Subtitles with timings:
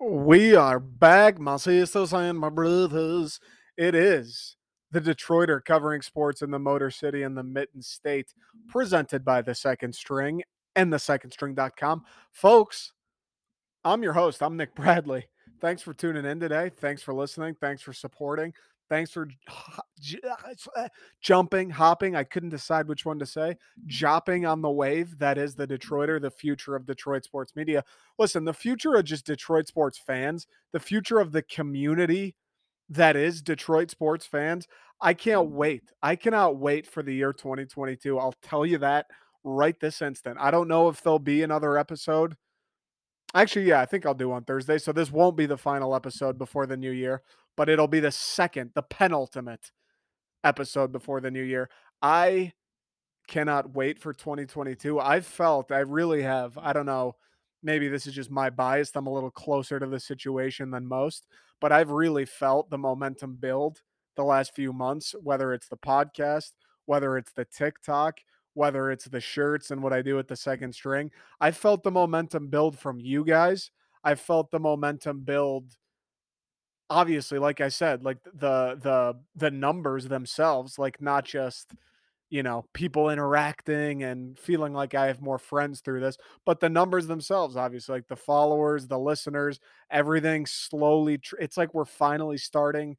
[0.00, 3.38] We are back, my sisters and my brothers.
[3.76, 4.56] It is
[4.90, 8.32] the Detroiter covering sports in the Motor City and the Mitten State,
[8.68, 10.42] presented by the Second String
[10.76, 12.04] and the secondstring.com.
[12.30, 12.92] Folks,
[13.84, 14.42] I'm your host.
[14.42, 15.26] I'm Nick Bradley.
[15.60, 16.70] Thanks for tuning in today.
[16.78, 17.56] Thanks for listening.
[17.60, 18.52] Thanks for supporting.
[18.92, 19.26] Thanks for
[20.76, 20.88] eh,
[21.22, 22.14] jumping, hopping.
[22.14, 23.56] I couldn't decide which one to say.
[23.86, 25.18] Jopping on the wave.
[25.18, 27.84] That is the Detroiter, the future of Detroit sports media.
[28.18, 32.34] Listen, the future of just Detroit sports fans, the future of the community
[32.90, 34.68] that is Detroit sports fans.
[35.00, 35.52] I can't mm.
[35.52, 35.84] wait.
[36.02, 38.18] I cannot wait for the year 2022.
[38.18, 39.06] I'll tell you that
[39.42, 40.36] right this instant.
[40.38, 42.36] I don't know if there'll be another episode.
[43.34, 44.78] Actually, yeah, I think I'll do on Thursday.
[44.78, 47.22] So this won't be the final episode before the new year,
[47.56, 49.70] but it'll be the second, the penultimate
[50.44, 51.70] episode before the new year.
[52.02, 52.52] I
[53.28, 55.00] cannot wait for 2022.
[55.00, 57.16] I've felt, I really have, I don't know,
[57.62, 58.92] maybe this is just my bias.
[58.94, 61.26] I'm a little closer to the situation than most,
[61.60, 63.80] but I've really felt the momentum build
[64.16, 66.52] the last few months, whether it's the podcast,
[66.84, 68.18] whether it's the TikTok,
[68.54, 71.10] whether it's the shirts and what I do at the second string.
[71.40, 71.94] I felt the mm.
[71.94, 73.70] momentum build from you guys.
[74.04, 75.76] I felt the momentum build
[76.92, 81.72] obviously like I said, like the the the numbers themselves, like not just
[82.30, 86.68] you know people interacting and feeling like I have more friends through this, but the
[86.68, 89.58] numbers themselves, obviously, like the followers, the listeners,
[89.90, 91.18] everything slowly.
[91.18, 92.96] Tr- it's like we're finally starting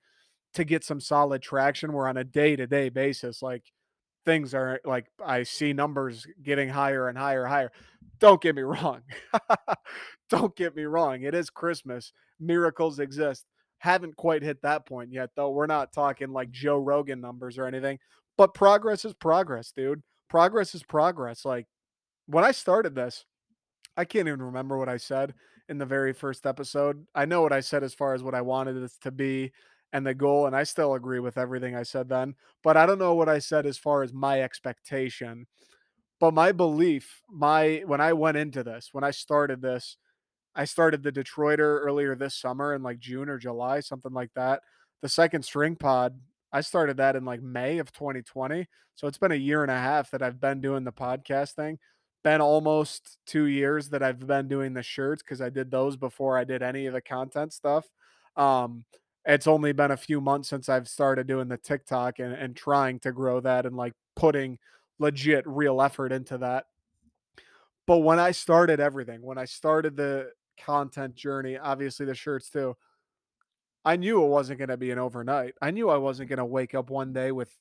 [0.55, 1.93] to get some solid traction.
[1.93, 3.63] We're on a day to day basis, like
[4.25, 7.71] things are like I see numbers getting higher and higher and higher.
[8.19, 9.01] Don't get me wrong.
[10.29, 11.23] Don't get me wrong.
[11.23, 12.11] It is Christmas.
[12.39, 13.45] Miracles exist.
[13.79, 15.49] Haven't quite hit that point yet, though.
[15.49, 17.99] We're not talking like Joe Rogan numbers or anything,
[18.37, 20.01] but progress is progress, dude.
[20.29, 21.43] Progress is progress.
[21.43, 21.67] Like
[22.27, 23.25] when I started this,
[23.97, 25.33] I can't even remember what I said
[25.69, 27.05] in the very first episode.
[27.13, 29.51] I know what I said as far as what I wanted this to be
[29.93, 30.47] and the goal.
[30.47, 33.39] And I still agree with everything I said then, but I don't know what I
[33.39, 35.45] said as far as my expectation.
[36.19, 39.97] But my belief, my when I went into this, when I started this,
[40.55, 44.61] I started the Detroiter earlier this summer in like June or July, something like that.
[45.01, 46.19] The second string pod,
[46.51, 48.67] I started that in like May of 2020.
[48.95, 51.79] So it's been a year and a half that I've been doing the podcast thing.
[52.23, 56.37] Been almost two years that I've been doing the shirts because I did those before
[56.37, 57.85] I did any of the content stuff.
[58.37, 58.85] Um,
[59.25, 62.99] it's only been a few months since I've started doing the TikTok and, and trying
[62.99, 64.59] to grow that and like putting
[64.99, 66.65] legit real effort into that.
[67.85, 72.75] But when I started everything, when I started the content journey, obviously the shirts too,
[73.85, 75.55] I knew it wasn't going to be an overnight.
[75.61, 77.57] I knew I wasn't going to wake up one day with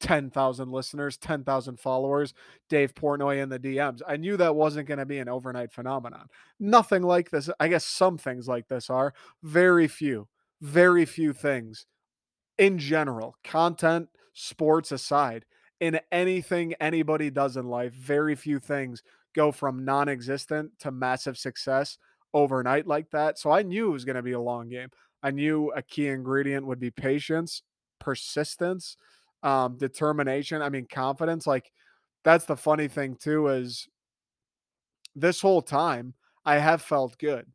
[0.00, 2.32] 10,000 listeners, 10,000 followers,
[2.68, 4.00] Dave Portnoy in the DMs.
[4.06, 6.28] I knew that wasn't going to be an overnight phenomenon.
[6.58, 7.50] Nothing like this.
[7.58, 9.12] I guess some things like this are
[9.42, 10.28] very few
[10.60, 11.86] very few things
[12.58, 15.44] in general, content, sports aside,
[15.80, 19.02] in anything anybody does in life, very few things
[19.34, 21.96] go from non existent to massive success
[22.34, 23.38] overnight like that.
[23.38, 24.88] So I knew it was going to be a long game.
[25.22, 27.62] I knew a key ingredient would be patience,
[27.98, 28.96] persistence,
[29.42, 30.62] um, determination.
[30.62, 31.46] I mean, confidence.
[31.46, 31.72] Like,
[32.24, 33.88] that's the funny thing, too, is
[35.14, 37.46] this whole time I have felt good.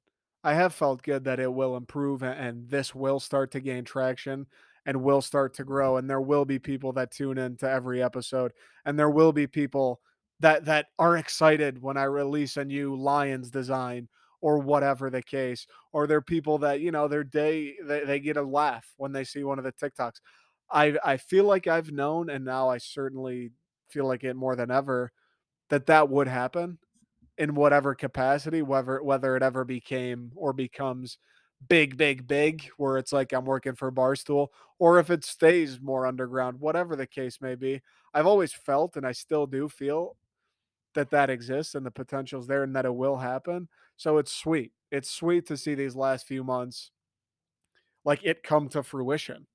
[0.45, 4.45] I have felt good that it will improve and this will start to gain traction
[4.85, 8.03] and will start to grow and there will be people that tune in to every
[8.03, 8.53] episode
[8.85, 9.99] and there will be people
[10.39, 14.07] that that are excited when I release a new Lions design
[14.39, 18.19] or whatever the case or there are people that you know their day they, they
[18.19, 20.19] get a laugh when they see one of the TikToks.
[20.69, 23.49] I I feel like I've known and now I certainly
[23.89, 25.11] feel like it more than ever
[25.69, 26.77] that that would happen
[27.37, 31.17] in whatever capacity, whether whether it ever became or becomes
[31.67, 34.47] big, big, big, where it's like I'm working for Barstool,
[34.79, 37.81] or if it stays more underground, whatever the case may be.
[38.13, 40.15] I've always felt, and I still do feel,
[40.93, 43.67] that that exists and the potential's there, and that it will happen.
[43.97, 44.71] So it's sweet.
[44.91, 46.91] It's sweet to see these last few months,
[48.05, 49.47] like it come to fruition.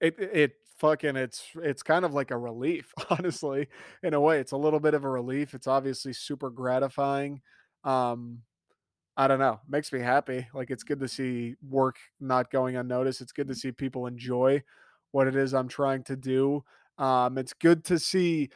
[0.00, 3.68] It it fucking it's it's kind of like a relief honestly
[4.02, 7.38] in a way it's a little bit of a relief it's obviously super gratifying
[7.84, 8.38] um
[9.18, 13.20] i don't know makes me happy like it's good to see work not going unnoticed
[13.20, 14.62] it's good to see people enjoy
[15.12, 16.64] what it is i'm trying to do
[16.96, 18.48] um it's good to see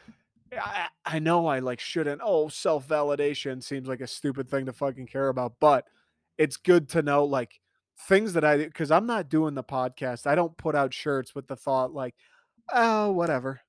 [0.58, 5.08] I, I know i like shouldn't oh self-validation seems like a stupid thing to fucking
[5.08, 5.84] care about but
[6.38, 7.60] it's good to know like
[7.98, 10.26] things that I because I'm not doing the podcast.
[10.26, 12.14] I don't put out shirts with the thought like,
[12.72, 13.60] oh, whatever.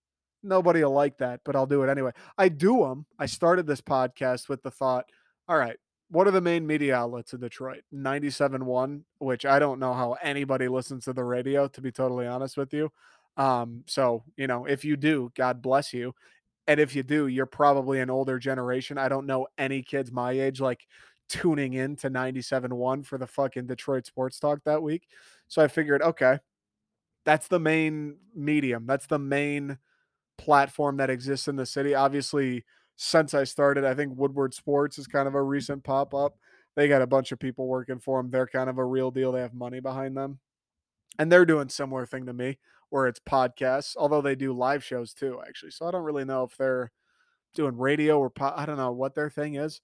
[0.44, 2.12] nobody will like that, but I'll do it anyway.
[2.38, 3.06] I do them.
[3.20, 5.06] I started this podcast with the thought,
[5.48, 5.78] all right,
[6.10, 7.84] what are the main media outlets in Detroit?
[7.94, 12.58] 97.1, which I don't know how anybody listens to the radio, to be totally honest
[12.58, 12.92] with you.
[13.38, 16.14] Um, so, you know, if you do, God bless you.
[16.68, 18.98] And if you do, you're probably an older generation.
[18.98, 20.86] I don't know any kids my age like
[21.30, 25.08] tuning in to 97.1 for the fucking Detroit sports talk that week.
[25.48, 26.40] So I figured, okay,
[27.26, 28.86] that's the main medium.
[28.86, 29.78] That's the main
[30.38, 31.96] platform that exists in the city.
[31.96, 36.38] Obviously, since I started, I think Woodward Sports is kind of a recent pop up.
[36.76, 38.32] They got a bunch of people working for them.
[38.32, 39.32] They're kind of a real deal.
[39.32, 40.40] They have money behind them.
[41.18, 42.58] And they're doing similar thing to me
[42.90, 45.72] where it's podcasts, although they do live shows too, actually.
[45.72, 46.92] So I don't really know if they're
[47.54, 49.82] doing radio or po- I don't know what their thing is.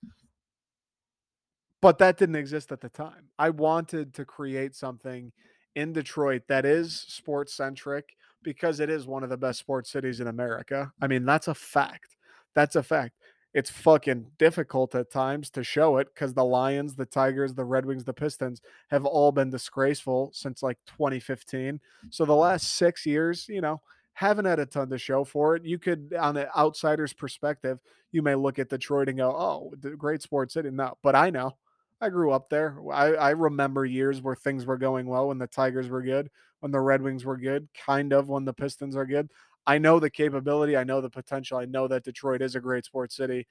[1.81, 3.29] But that didn't exist at the time.
[3.39, 5.31] I wanted to create something
[5.75, 10.19] in Detroit that is sports centric because it is one of the best sports cities
[10.19, 10.91] in America.
[11.01, 12.15] I mean, that's a fact.
[12.53, 13.15] That's a fact.
[13.53, 17.85] It's fucking difficult at times to show it because the Lions, the Tigers, the Red
[17.85, 21.79] Wings, the Pistons have all been disgraceful since like 2015.
[22.09, 23.81] So the last six years, you know,
[24.13, 25.65] haven't had a ton to show for it.
[25.65, 27.79] You could, on an outsider's perspective,
[28.11, 30.69] you may look at Detroit and go, oh, the great sports city.
[30.71, 31.57] No, but I know.
[32.01, 32.77] I grew up there.
[32.91, 36.71] I, I remember years where things were going well when the Tigers were good, when
[36.71, 39.29] the Red Wings were good, kind of when the Pistons are good.
[39.67, 42.85] I know the capability, I know the potential, I know that Detroit is a great
[42.85, 43.47] sports city.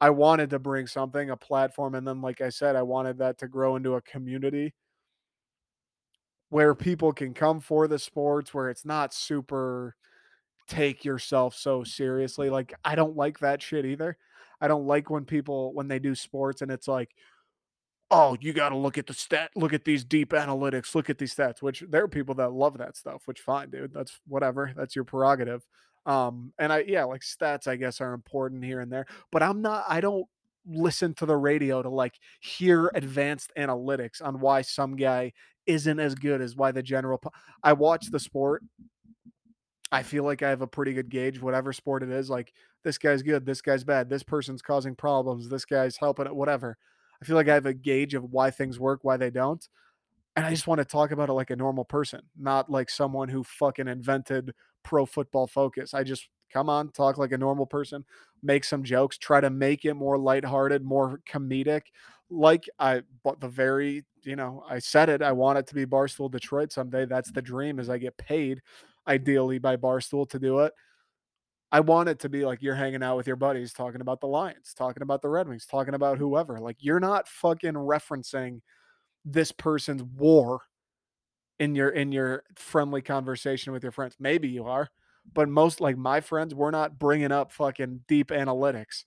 [0.00, 3.38] I wanted to bring something, a platform, and then, like I said, I wanted that
[3.38, 4.74] to grow into a community
[6.48, 9.96] where people can come for the sports, where it's not super
[10.66, 12.48] take yourself so seriously.
[12.48, 14.16] Like, I don't like that shit either.
[14.60, 17.10] I don't like when people, when they do sports and it's like,
[18.14, 21.18] oh, you got to look at the stat, look at these deep analytics, look at
[21.18, 23.92] these stats, which there are people that love that stuff, which fine, dude.
[23.92, 24.72] That's whatever.
[24.76, 25.66] That's your prerogative.
[26.06, 29.62] Um, and I, yeah, like stats, I guess, are important here and there, but I'm
[29.62, 30.26] not, I don't
[30.64, 35.32] listen to the radio to like hear advanced analytics on why some guy
[35.66, 37.20] isn't as good as why the general.
[37.64, 38.62] I watch the sport.
[39.90, 42.30] I feel like I have a pretty good gauge, whatever sport it is.
[42.30, 42.52] Like
[42.84, 46.76] this guy's good, this guy's bad, this person's causing problems, this guy's helping it, whatever.
[47.24, 49.66] I feel like I have a gauge of why things work, why they don't.
[50.36, 53.30] And I just want to talk about it like a normal person, not like someone
[53.30, 55.94] who fucking invented pro football focus.
[55.94, 58.04] I just come on, talk like a normal person,
[58.42, 61.82] make some jokes, try to make it more lighthearted, more comedic.
[62.28, 65.86] Like I but the very, you know, I said it, I want it to be
[65.86, 67.06] Barstool Detroit someday.
[67.06, 68.60] That's the dream is I get paid
[69.08, 70.74] ideally by Barstool to do it.
[71.72, 74.28] I want it to be like you're hanging out with your buddies talking about the
[74.28, 76.60] Lions, talking about the Red Wings, talking about whoever.
[76.60, 78.60] Like you're not fucking referencing
[79.24, 80.60] this person's WAR
[81.58, 84.16] in your in your friendly conversation with your friends.
[84.20, 84.88] Maybe you are,
[85.32, 89.04] but most like my friends, we're not bringing up fucking deep analytics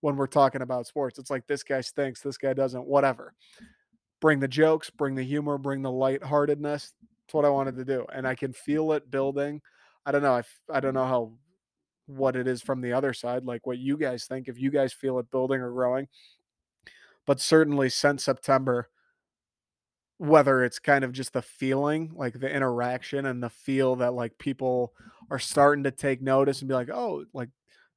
[0.00, 1.18] when we're talking about sports.
[1.18, 3.32] It's like this guy stinks, this guy doesn't, whatever.
[4.20, 6.92] Bring the jokes, bring the humor, bring the lightheartedness.
[7.26, 9.62] That's what I wanted to do, and I can feel it building.
[10.06, 10.34] I don't know.
[10.34, 11.32] I, I don't know how
[12.06, 14.92] what it is from the other side, like what you guys think, if you guys
[14.92, 16.08] feel it building or growing.
[17.26, 18.88] But certainly since September,
[20.18, 24.38] whether it's kind of just the feeling, like the interaction and the feel that like
[24.38, 24.92] people
[25.30, 27.48] are starting to take notice and be like, oh, like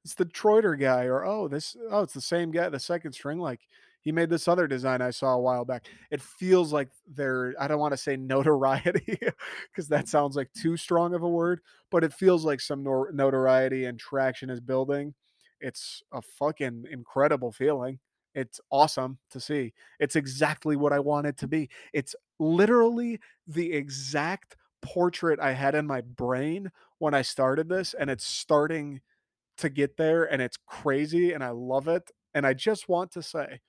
[0.04, 3.38] it's the Troiter guy, or oh, this, oh, it's the same guy, the second string.
[3.38, 3.60] Like
[4.00, 5.86] he made this other design I saw a while back.
[6.10, 9.18] It feels like they're, I don't want to say notoriety
[9.70, 13.10] because that sounds like too strong of a word, but it feels like some nor-
[13.12, 15.14] notoriety and traction is building.
[15.60, 17.98] It's a fucking incredible feeling.
[18.34, 19.72] It's awesome to see.
[19.98, 21.68] It's exactly what I want it to be.
[21.92, 28.10] It's literally the exact portrait I had in my brain when I started this, and
[28.10, 29.00] it's starting
[29.58, 32.10] to get there, and it's crazy, and I love it.
[32.34, 33.60] And I just want to say,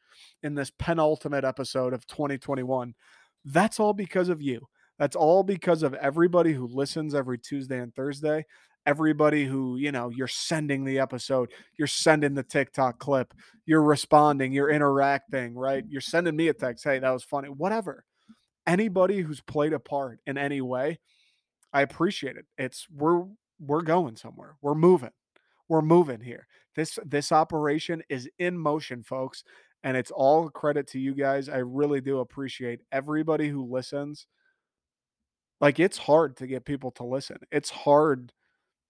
[0.43, 2.93] in this penultimate episode of 2021,
[3.45, 4.67] that's all because of you.
[4.97, 8.45] That's all because of everybody who listens every Tuesday and Thursday.
[8.85, 13.33] Everybody who, you know, you're sending the episode, you're sending the TikTok clip,
[13.65, 15.83] you're responding, you're interacting, right?
[15.87, 18.03] You're sending me a text, hey, that was funny, whatever.
[18.65, 20.99] Anybody who's played a part in any way,
[21.73, 22.45] I appreciate it.
[22.57, 23.25] It's we're
[23.59, 24.55] we're going somewhere.
[24.61, 25.11] We're moving.
[25.67, 26.47] We're moving here.
[26.75, 29.43] This this operation is in motion, folks
[29.83, 31.49] and it's all credit to you guys.
[31.49, 34.27] I really do appreciate everybody who listens.
[35.61, 37.37] Like it's hard to get people to listen.
[37.51, 38.33] It's hard.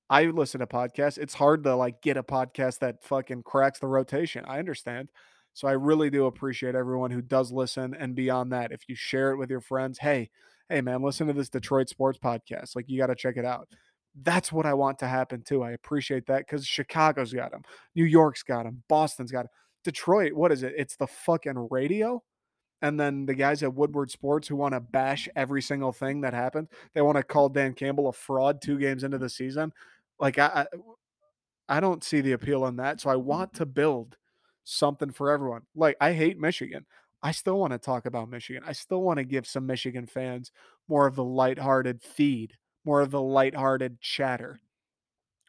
[0.10, 1.18] I listen to podcasts.
[1.18, 4.46] It's hard to like get a podcast that fucking cracks the rotation.
[4.46, 5.10] I understand.
[5.54, 9.32] So I really do appreciate everyone who does listen and beyond that, if you share
[9.32, 10.30] it with your friends, hey,
[10.70, 12.76] hey man, listen to this Detroit sports podcast.
[12.76, 13.68] Like you got to check it out.
[14.22, 15.64] That's what I want to happen too.
[15.64, 17.64] I appreciate that because Chicago's got them,
[17.96, 19.50] New York's got them, Boston's got him.
[19.90, 20.76] Detroit, what is it?
[20.78, 22.22] It's the fucking radio.
[22.84, 26.34] And then the guys at Woodward Sports who want to bash every single thing that
[26.36, 26.68] happened.
[26.94, 29.74] They want to call Dan Campbell a fraud two games into the season.
[30.20, 30.68] Like I,
[31.68, 33.02] I, I don't see the appeal in that.
[33.02, 33.24] So I mm.
[33.24, 34.16] want to build
[34.64, 35.64] something for everyone.
[35.76, 36.86] Like I hate Michigan.
[37.24, 38.62] I still want to talk about Michigan.
[38.66, 40.52] I still want to give some Michigan fans
[40.88, 42.54] more of the lighthearted feed,
[42.86, 44.62] more of the lighthearted chatter.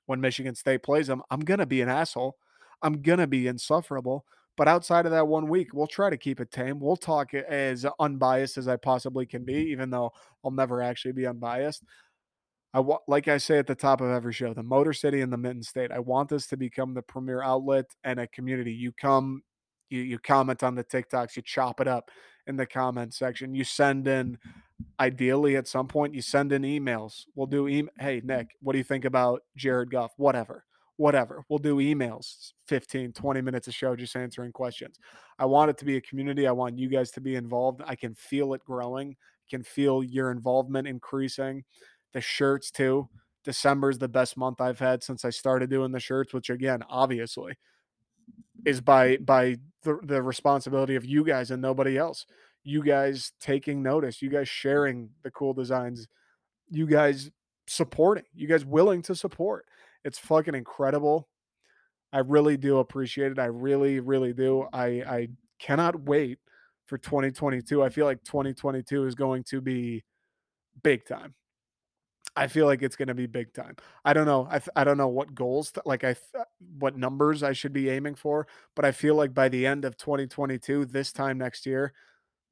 [0.06, 2.38] When Michigan State plays them, I'm going to be an asshole.
[2.82, 4.24] I'm going to be insufferable.
[4.56, 6.80] But outside of that one week, we'll try to keep it tame.
[6.80, 10.12] We'll talk as unbiased as I possibly can be, even though
[10.44, 11.82] I'll never actually be unbiased.
[12.72, 15.32] I want, like I say at the top of every show, the Motor City and
[15.32, 15.90] the Mitten State.
[15.90, 18.72] I want this to become the premier outlet and a community.
[18.72, 19.42] You come
[19.88, 22.10] you you comment on the TikToks, you chop it up
[22.46, 23.54] in the comment section.
[23.54, 24.38] You send in
[25.00, 27.24] ideally at some point you send in emails.
[27.34, 27.92] We'll do email.
[27.98, 30.12] Hey Nick, what do you think about Jared Goff?
[30.16, 30.64] Whatever.
[31.00, 31.42] Whatever.
[31.48, 34.98] We'll do emails, 15, 20 minutes of show just answering questions.
[35.38, 36.46] I want it to be a community.
[36.46, 37.80] I want you guys to be involved.
[37.86, 39.12] I can feel it growing.
[39.12, 41.64] I can feel your involvement increasing.
[42.12, 43.08] The shirts too.
[43.44, 46.82] December is the best month I've had since I started doing the shirts, which again,
[46.90, 47.54] obviously,
[48.66, 52.26] is by by the, the responsibility of you guys and nobody else
[52.62, 56.06] you guys taking notice you guys sharing the cool designs
[56.68, 57.30] you guys
[57.66, 59.64] supporting you guys willing to support
[60.04, 61.28] it's fucking incredible
[62.12, 65.28] i really do appreciate it i really really do i i
[65.58, 66.38] cannot wait
[66.86, 70.02] for 2022 i feel like 2022 is going to be
[70.82, 71.34] big time
[72.36, 73.76] I feel like it's going to be big time.
[74.04, 74.46] I don't know.
[74.48, 76.44] I, th- I don't know what goals, to, like I, th-
[76.78, 79.96] what numbers I should be aiming for, but I feel like by the end of
[79.96, 81.92] 2022, this time next year,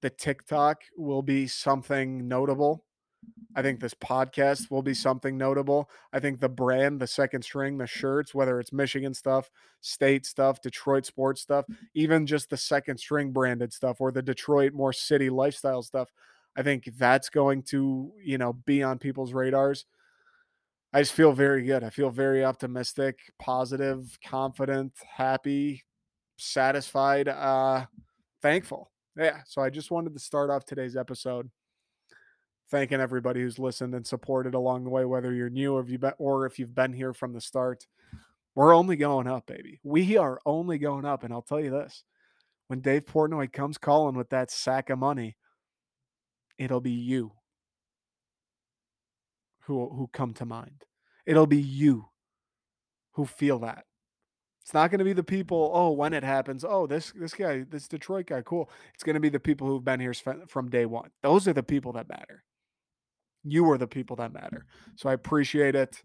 [0.03, 2.85] the TikTok will be something notable.
[3.55, 5.91] I think this podcast will be something notable.
[6.13, 10.61] I think the brand, the second string, the shirts, whether it's Michigan stuff, state stuff,
[10.63, 15.31] Detroit sports stuff, even just the second string branded stuff or the Detroit more city
[15.31, 16.09] lifestyle stuff.
[16.57, 19.87] I think that's going to, you know, be on people's radars.
[20.93, 21.85] I just feel very good.
[21.85, 25.85] I feel very optimistic, positive, confident, happy,
[26.37, 27.87] satisfied, uh,
[28.41, 28.91] thankful.
[29.17, 29.41] Yeah.
[29.47, 31.51] So I just wanted to start off today's episode
[32.71, 36.01] thanking everybody who's listened and supported along the way, whether you're new or if you've
[36.01, 37.87] been, or if you've been here from the start.
[38.55, 39.79] We're only going up, baby.
[39.85, 41.23] We are only going up.
[41.23, 42.05] And I'll tell you this
[42.67, 45.37] when Dave Portnoy comes calling with that sack of money,
[46.59, 47.33] it'll be you
[49.63, 50.85] who who come to mind.
[51.27, 52.09] It'll be you
[53.13, 53.85] who feel that.
[54.63, 57.65] It's not going to be the people, oh, when it happens, oh, this this guy,
[57.71, 58.71] this Detroit guy, cool.
[58.93, 60.13] It's going to be the people who've been here
[60.47, 61.11] from day 1.
[61.23, 62.45] Those are the people that matter.
[63.45, 64.67] You are the people that matter.
[64.97, 66.01] So I appreciate it.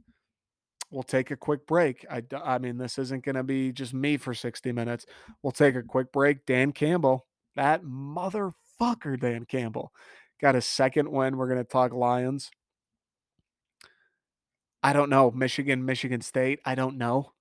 [0.92, 2.06] We'll take a quick break.
[2.10, 5.06] I, I mean, this isn't going to be just me for 60 minutes.
[5.42, 6.46] We'll take a quick break.
[6.46, 7.25] Dan Campbell,
[7.56, 9.92] that motherfucker, Dan Campbell,
[10.40, 11.38] got a second win.
[11.38, 12.52] We're going to talk Lions.
[14.84, 15.32] I don't know.
[15.32, 16.60] Michigan, Michigan State.
[16.66, 17.32] I don't know.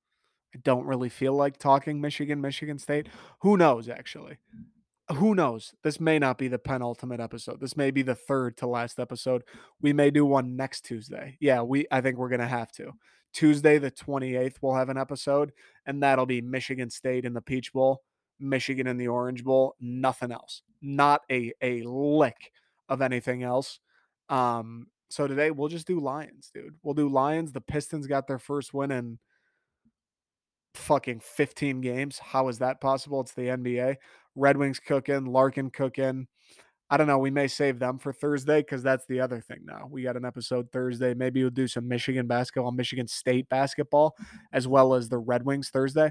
[0.54, 3.08] I don't really feel like talking Michigan, Michigan State.
[3.40, 4.38] Who knows, actually?
[5.14, 5.74] Who knows?
[5.82, 7.60] This may not be the penultimate episode.
[7.60, 9.42] This may be the third to last episode.
[9.80, 11.36] We may do one next Tuesday.
[11.40, 12.92] Yeah, we I think we're gonna have to.
[13.32, 15.52] Tuesday the 28th, we'll have an episode,
[15.86, 18.02] and that'll be Michigan State in the Peach Bowl,
[18.38, 20.62] Michigan in the Orange Bowl, nothing else.
[20.80, 22.52] Not a a lick
[22.88, 23.80] of anything else.
[24.28, 26.74] Um, so today we'll just do Lions, dude.
[26.82, 27.52] We'll do Lions.
[27.52, 29.18] The Pistons got their first win in
[30.74, 32.18] fucking 15 games.
[32.18, 33.20] How is that possible?
[33.20, 33.96] It's the NBA.
[34.34, 36.26] Red Wings cooking, Larkin cooking.
[36.90, 37.18] I don't know.
[37.18, 39.88] We may save them for Thursday because that's the other thing now.
[39.90, 41.14] We got an episode Thursday.
[41.14, 44.14] Maybe we'll do some Michigan basketball, Michigan State basketball,
[44.52, 46.10] as well as the Red Wings Thursday.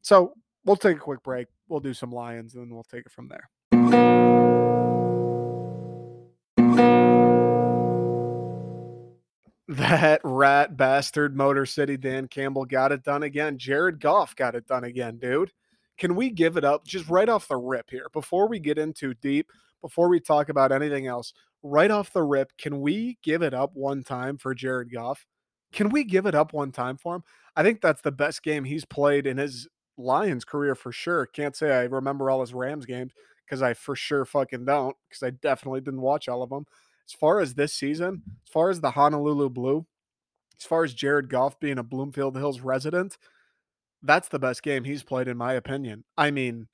[0.00, 0.32] So
[0.64, 1.48] we'll take a quick break.
[1.68, 3.50] We'll do some Lions and then we'll take it from there.
[9.68, 13.58] That rat bastard Motor City Dan Campbell got it done again.
[13.58, 15.52] Jared Goff got it done again, dude.
[15.98, 19.14] Can we give it up just right off the rip here before we get into
[19.14, 21.32] deep, before we talk about anything else?
[21.64, 25.26] Right off the rip, can we give it up one time for Jared Goff?
[25.72, 27.24] Can we give it up one time for him?
[27.56, 31.26] I think that's the best game he's played in his Lions career for sure.
[31.26, 33.12] Can't say I remember all his Rams games
[33.44, 36.66] because I for sure fucking don't because I definitely didn't watch all of them
[37.08, 39.86] as far as this season, as far as the Honolulu Blue,
[40.58, 43.18] as far as Jared Goff being a Bloomfield Hills resident,
[44.02, 46.04] that's the best game he's played in my opinion.
[46.16, 46.68] I mean,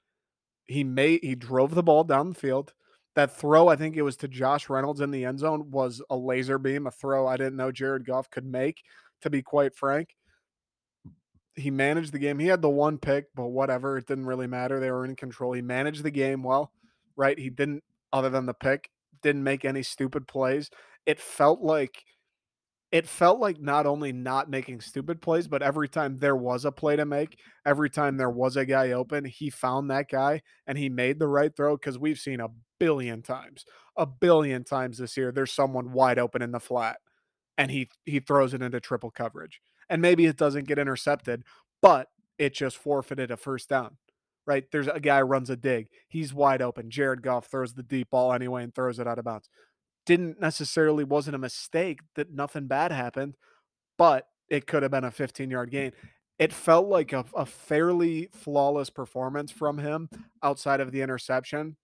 [0.65, 2.73] he made he drove the ball down the field.
[3.15, 6.17] That throw, I think it was to Josh Reynolds in the end zone, was a
[6.17, 8.83] laser beam, a throw I didn't know Jared Goff could make,
[9.21, 10.17] to be quite frank.
[11.55, 12.39] He managed the game.
[12.39, 13.99] He had the one pick, but whatever.
[13.99, 14.81] It didn't really matter.
[14.81, 15.53] They were in control.
[15.53, 16.73] He managed the game well,
[17.15, 17.39] right?
[17.39, 17.85] He didn't,
[18.15, 18.91] other than the pick,
[19.23, 20.71] didn't make any stupid plays.
[21.07, 22.05] It felt like
[22.91, 26.73] it felt like not only not making stupid plays, but every time there was a
[26.73, 30.77] play to make, every time there was a guy open, he found that guy and
[30.77, 31.77] he made the right throw.
[31.79, 32.49] Cause we've seen a
[32.79, 33.65] billion times,
[33.97, 36.99] a billion times this year, there's someone wide open in the flat
[37.59, 39.61] and he he throws it into triple coverage.
[39.89, 41.45] And maybe it doesn't get intercepted,
[41.83, 43.97] but it just forfeited a first down.
[44.47, 44.65] Right?
[44.73, 45.89] There's a guy runs a dig.
[46.09, 46.91] He's wide open.
[46.91, 49.49] Jared Goff throws the deep ball anyway and throws it out of bounds
[50.07, 53.37] didn't necessarily wasn't a mistake that nothing bad happened,
[53.97, 55.93] but it could have been a 15 yard gain.
[56.39, 60.09] It felt like a, a fairly flawless performance from him
[60.43, 61.77] outside of the interception.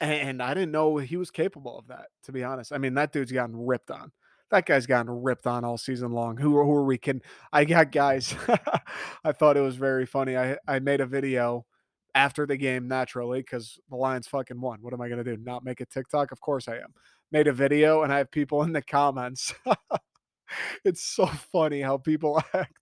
[0.00, 2.72] And I didn't know he was capable of that, to be honest.
[2.72, 4.12] I mean, that dude's gotten ripped on.
[4.54, 6.36] That guy's gotten ripped on all season long.
[6.36, 7.22] Who, who are we can?
[7.52, 8.36] I got guys.
[9.24, 10.36] I thought it was very funny.
[10.36, 11.66] I, I made a video
[12.14, 14.78] after the game naturally because the Lions fucking won.
[14.80, 15.42] What am I going to do?
[15.42, 16.30] Not make a TikTok?
[16.30, 16.94] Of course I am.
[17.32, 19.52] Made a video and I have people in the comments.
[20.84, 22.78] it's so funny how people act.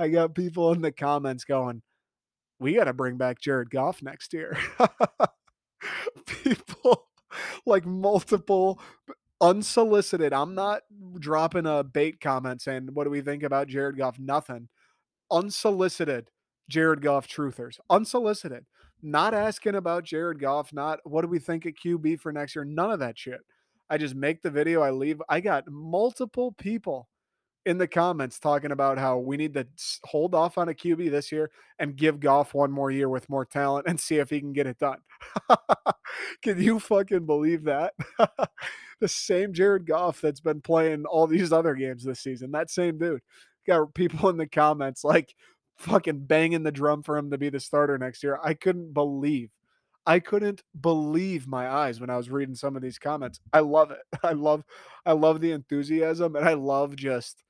[0.00, 1.82] I got people in the comments going,
[2.58, 4.58] we got to bring back Jared Goff next year.
[6.26, 7.06] people
[7.64, 8.80] like multiple
[9.40, 10.32] unsolicited.
[10.32, 10.82] I'm not
[11.18, 14.18] dropping a bait comment saying, what do we think about Jared Goff?
[14.18, 14.68] Nothing.
[15.30, 16.30] Unsolicited
[16.68, 18.64] Jared Goff truthers, unsolicited,
[19.02, 22.64] not asking about Jared Goff, not what do we think at QB for next year,
[22.64, 23.40] none of that shit.
[23.88, 25.22] I just make the video, I leave.
[25.28, 27.08] I got multiple people
[27.66, 29.66] in the comments talking about how we need to
[30.04, 33.44] hold off on a QB this year and give Goff one more year with more
[33.44, 34.98] talent and see if he can get it done.
[36.42, 37.92] can you fucking believe that?
[39.00, 42.98] the same Jared Goff that's been playing all these other games this season, that same
[42.98, 43.20] dude.
[43.66, 45.34] Got people in the comments like,
[45.76, 48.38] fucking banging the drum for him to be the starter next year.
[48.42, 49.50] I couldn't believe.
[50.06, 53.40] I couldn't believe my eyes when I was reading some of these comments.
[53.52, 53.98] I love it.
[54.22, 54.64] I love
[55.04, 57.42] I love the enthusiasm and I love just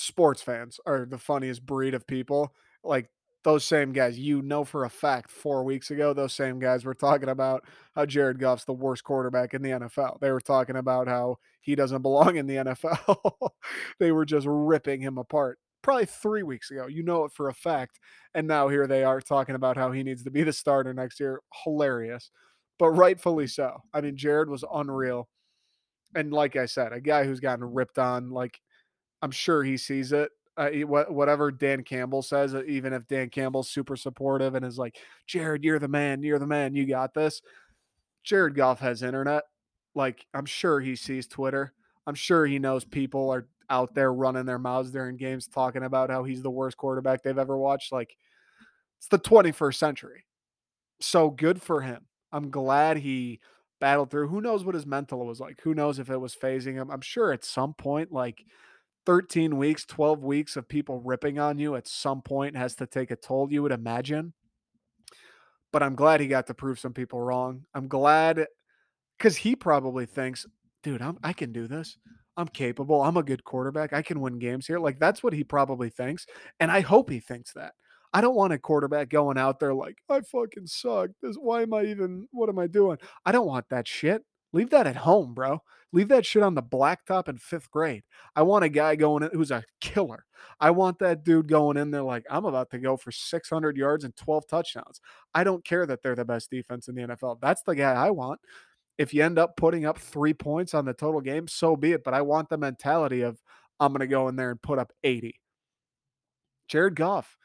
[0.00, 2.54] sports fans are the funniest breed of people.
[2.82, 3.10] Like
[3.42, 6.94] those same guys, you know for a fact, four weeks ago, those same guys were
[6.94, 10.20] talking about how Jared Goff's the worst quarterback in the NFL.
[10.20, 13.50] They were talking about how he doesn't belong in the NFL.
[13.98, 16.86] they were just ripping him apart probably three weeks ago.
[16.86, 17.98] You know it for a fact.
[18.34, 21.20] And now here they are talking about how he needs to be the starter next
[21.20, 21.40] year.
[21.64, 22.30] Hilarious,
[22.78, 23.82] but rightfully so.
[23.94, 25.28] I mean, Jared was unreal.
[26.14, 28.60] And like I said, a guy who's gotten ripped on, like
[29.22, 30.30] I'm sure he sees it.
[30.56, 34.98] Uh, whatever Dan Campbell says, uh, even if Dan Campbell's super supportive and is like,
[35.26, 37.40] Jared, you're the man, you're the man, you got this.
[38.24, 39.44] Jared Goff has internet.
[39.94, 41.72] Like, I'm sure he sees Twitter.
[42.06, 46.10] I'm sure he knows people are out there running their mouths during games talking about
[46.10, 47.92] how he's the worst quarterback they've ever watched.
[47.92, 48.16] Like
[48.98, 50.24] it's the 21st century.
[51.00, 52.06] So good for him.
[52.32, 53.40] I'm glad he
[53.80, 54.28] battled through.
[54.28, 55.60] Who knows what his mental was like?
[55.62, 56.90] Who knows if it was phasing him?
[56.90, 58.44] I'm sure at some point, like
[59.06, 63.10] 13 weeks, 12 weeks of people ripping on you at some point has to take
[63.10, 64.32] a toll, you would imagine.
[65.72, 67.64] But I'm glad he got to prove some people wrong.
[67.74, 68.46] I'm glad
[69.16, 70.46] because he probably thinks,
[70.82, 71.96] dude, I'm, I can do this.
[72.36, 73.02] I'm capable.
[73.02, 73.92] I'm a good quarterback.
[73.92, 74.78] I can win games here.
[74.78, 76.26] Like that's what he probably thinks.
[76.58, 77.74] And I hope he thinks that.
[78.12, 81.10] I don't want a quarterback going out there like, I fucking suck.
[81.22, 82.98] This why am I even what am I doing?
[83.24, 84.24] I don't want that shit.
[84.52, 85.62] Leave that at home, bro.
[85.92, 88.04] Leave that shit on the blacktop in fifth grade.
[88.36, 90.24] I want a guy going in who's a killer.
[90.60, 94.04] I want that dude going in there like, I'm about to go for 600 yards
[94.04, 95.00] and 12 touchdowns.
[95.34, 97.40] I don't care that they're the best defense in the NFL.
[97.40, 98.40] That's the guy I want.
[98.98, 102.04] If you end up putting up three points on the total game, so be it.
[102.04, 103.40] But I want the mentality of
[103.80, 105.40] I'm going to go in there and put up 80.
[106.68, 107.36] Jared Goff,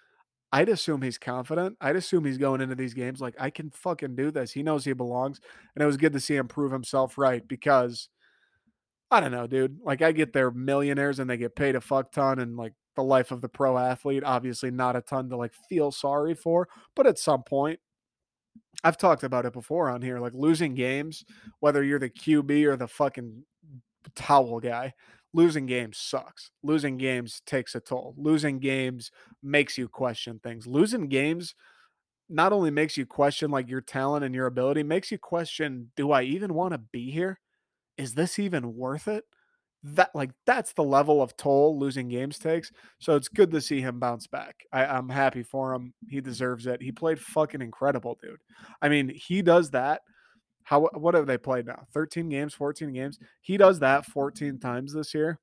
[0.56, 1.76] I'd assume he's confident.
[1.82, 4.54] I'd assume he's going into these games like I can fucking do this.
[4.54, 5.42] He knows he belongs,
[5.76, 8.08] and it was good to see him prove himself right because
[9.12, 9.80] I don't know, dude.
[9.84, 13.04] Like I get they're millionaires and they get paid a fuck ton, and like the
[13.04, 17.06] life of the pro athlete, obviously not a ton to like feel sorry for, but
[17.06, 17.82] at some point
[18.82, 21.26] I've talked about it before on here, like losing games,
[21.60, 23.44] whether you're the QB or the fucking
[24.16, 24.94] towel guy,
[25.36, 26.52] losing games sucks.
[26.64, 28.16] Losing games takes a toll.
[28.18, 29.12] Losing games
[29.44, 30.66] makes you question things.
[30.66, 31.56] Losing games
[32.30, 36.12] not only makes you question like your talent and your ability, makes you question, do
[36.12, 37.40] I even want to be here?
[37.98, 39.26] Is this even worth it?
[39.88, 42.72] that like that's the level of toll losing games takes.
[43.00, 44.64] So it's good to see him bounce back.
[44.74, 45.94] I, I'm happy for him.
[46.10, 46.82] He deserves it.
[46.82, 48.40] He played fucking incredible, dude.
[48.82, 50.02] I mean, he does that.
[50.66, 51.86] How what have they played now?
[51.94, 53.18] 13 games, 14 games.
[53.18, 53.26] Mm.
[53.42, 55.40] He does that 14 times this year.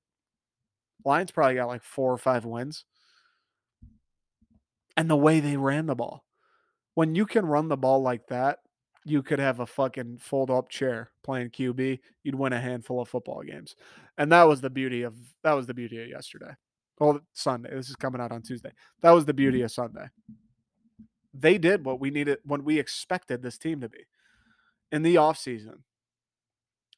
[1.05, 2.85] Lions probably got like four or five wins.
[4.97, 6.25] And the way they ran the ball.
[6.95, 8.59] When you can run the ball like that,
[9.05, 12.01] you could have a fucking fold up chair playing QB.
[12.25, 13.77] You'd win a handful of football games.
[14.19, 16.55] And that was the beauty of that was the beauty of yesterday.
[16.99, 17.71] Well, Sunday.
[17.73, 18.73] This is coming out on Tuesday.
[19.03, 19.65] That was the beauty mm.
[19.65, 20.07] of Sunday.
[21.33, 24.05] They did what we needed, what we expected this team to be.
[24.93, 25.79] In the offseason,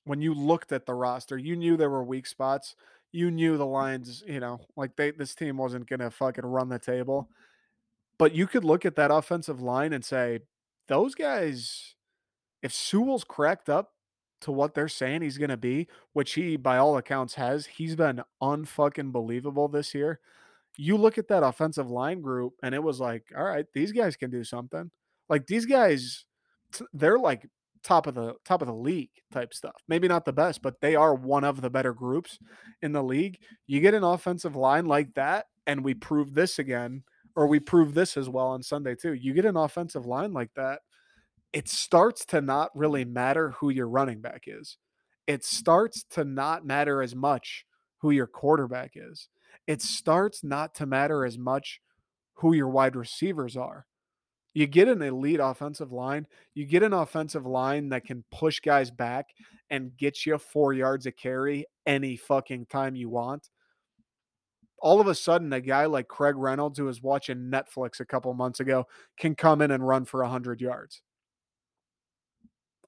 [0.05, 2.77] when you looked at the roster, you knew there were weak spots.
[3.13, 3.73] You knew the mm.
[3.73, 7.31] Lions, you know, like they this team wasn't gonna fucking run the table.
[8.19, 10.41] But you could look at that offensive line and say,
[10.89, 11.95] those guys,
[12.63, 13.93] if Sewell's cracked up
[14.43, 17.97] to what they're saying he's going to be, which he, by all accounts, has, he's
[17.97, 20.21] been unfucking believable this year.
[20.77, 24.17] You look at that offensive line group, and it was like, all right, these guys
[24.17, 24.91] can do something.
[25.29, 26.25] Like these guys,
[26.93, 27.49] they're like
[27.85, 29.83] top of the top of the league type stuff.
[29.89, 32.39] Maybe not the best, but they are one of the better groups
[32.83, 33.39] in the league.
[33.67, 37.05] You get an offensive line like that, and we prove this again
[37.37, 39.13] or we prove this as well on Sunday too.
[39.13, 40.81] You get an offensive line like that,
[41.53, 44.77] it starts to not really matter who your running back is.
[45.27, 47.65] It starts to not matter as much
[47.99, 49.29] who your quarterback is.
[49.67, 51.81] It starts not to matter as much
[52.35, 53.87] who your wide receivers are.
[54.55, 58.91] You get an elite offensive line, you get an offensive line that can push guys
[58.91, 59.27] back
[59.69, 63.49] and get you four yards of carry any fucking time you want
[64.85, 68.33] all of a sudden a guy like Craig Reynolds who was watching Netflix a couple
[68.35, 68.87] months ago
[69.17, 71.01] can come in and run for 100 yards.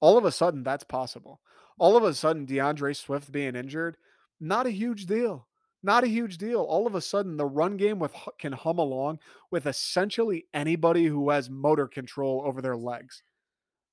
[0.02, 1.40] All of a sudden that's possible.
[1.78, 3.96] All of a sudden D'Andre Swift being injured,
[4.38, 5.48] not a huge deal.
[5.86, 6.62] Not a huge deal.
[6.62, 9.20] All of a sudden the run game with can hum along
[9.52, 13.22] with essentially anybody who has motor control over their legs.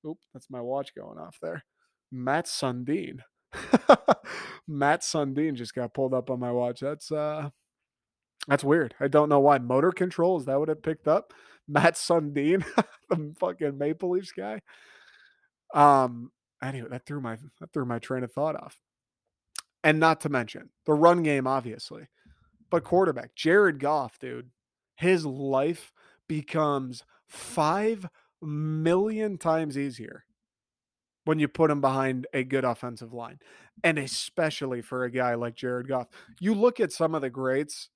[0.03, 1.63] Oop, that's my watch going off there.
[2.11, 3.19] Matt Sundin.
[4.67, 6.79] Matt Sundin just got pulled up on my watch.
[6.79, 7.51] That's uh
[8.47, 8.95] that's weird.
[8.99, 9.59] I don't know why.
[9.59, 11.31] Motor control is that what it picked up?
[11.67, 12.65] Matt Sundin,
[13.09, 14.61] the fucking Maple Leafs guy.
[15.75, 16.31] Um.
[16.59, 18.79] Anyway, that threw my that threw my train of thought off.
[19.83, 22.07] And not to mention the run game, obviously,
[22.71, 24.49] but quarterback Jared Goff, dude,
[24.95, 25.91] his life
[26.27, 28.07] becomes five
[28.41, 30.25] million times easier
[31.25, 33.39] when you put him behind a good offensive line,
[33.83, 36.07] and especially for a guy like Jared Goff.
[36.39, 37.89] You look at some of the greats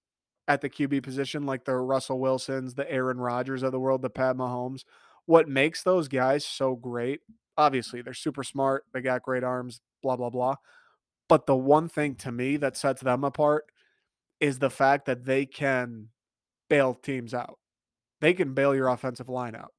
[0.47, 4.10] at the QB position, like the Russell Wilsons, the Aaron Rodgers of the world, the
[4.10, 4.84] Pat Mahomes.
[5.26, 7.19] What makes those guys so great?
[7.58, 8.86] Obviously, they're super smart.
[8.93, 10.56] They got great arms, blah, blah, blah.
[11.30, 13.66] But the one thing to me that sets them apart
[14.40, 16.10] is the fact that they can
[16.70, 17.60] bail teams out.
[18.22, 19.74] They can bail your offensive line out.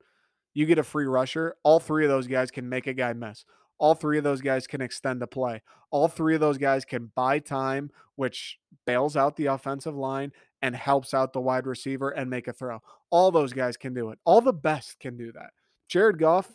[0.54, 3.44] You get a free rusher, all three of those guys can make a guy miss.
[3.78, 5.62] All three of those guys can extend the play.
[5.90, 10.32] All three of those guys can buy time, which bails out the offensive line
[10.62, 12.80] and helps out the wide receiver and make a throw.
[13.10, 14.18] All those guys can do it.
[14.24, 15.50] All the best can do that.
[15.88, 16.50] Jared Goff,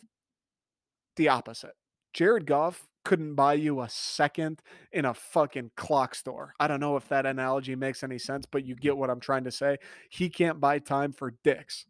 [1.16, 1.74] the opposite.
[2.12, 4.62] Jared Goff couldn't buy you a second
[4.92, 6.54] in a fucking clock store.
[6.58, 8.80] I don't know if that analogy makes any sense, but you mm.
[8.80, 9.76] get what I'm trying to say.
[10.08, 11.86] He can't buy time for dicks.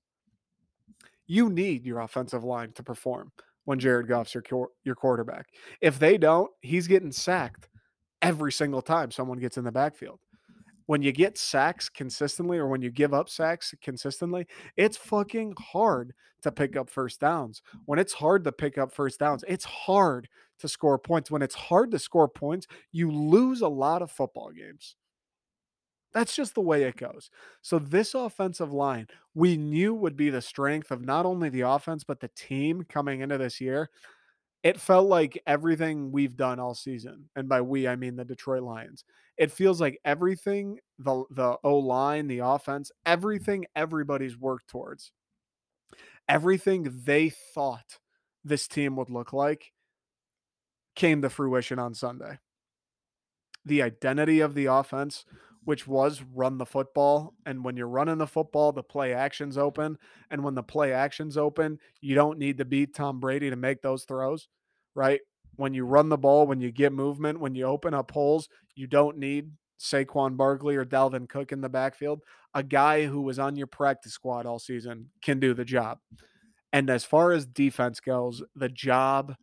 [1.26, 3.32] You need your offensive line to perform
[3.64, 5.46] when Jared Goff's your your quarterback.
[5.80, 7.68] If they don't, he's getting sacked
[8.20, 10.20] every single time someone gets in the backfield.
[10.86, 14.46] When you get sacks consistently or when you give up sacks consistently,
[14.76, 17.62] it's fucking hard to pick up first downs.
[17.86, 20.28] When it's hard to pick up first downs, it's hard
[20.60, 21.30] to score points.
[21.30, 24.96] When it's hard to score points, you lose a lot of football games.
[26.12, 27.28] That's just the way it goes.
[27.60, 32.04] So, this offensive line, we knew would be the strength of not only the offense,
[32.04, 33.90] but the team coming into this year.
[34.62, 38.62] It felt like everything we've done all season, and by we, I mean the Detroit
[38.62, 39.04] Lions.
[39.36, 45.10] It feels like everything the, the O line, the offense, everything everybody's worked towards,
[46.28, 47.98] everything they thought
[48.44, 49.73] this team would look like
[50.94, 52.38] came to fruition on Sunday.
[53.64, 55.24] The identity of the offense
[55.64, 57.34] which was run the football.
[57.46, 59.98] And when you're running the football, the play action's open.
[60.30, 63.82] And when the play action's open, you don't need to beat Tom Brady to make
[63.82, 64.48] those throws,
[64.94, 65.20] right?
[65.56, 68.86] When you run the ball, when you get movement, when you open up holes, you
[68.86, 72.22] don't need Saquon Barkley or Dalvin Cook in the backfield.
[72.54, 75.98] A guy who was on your practice squad all season can do the job.
[76.72, 79.34] And as far as defense goes, the job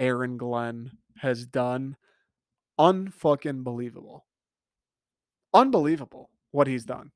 [0.00, 1.96] Aaron Glenn has done,
[2.78, 4.24] unfucking believable
[5.52, 7.10] unbelievable what he's done.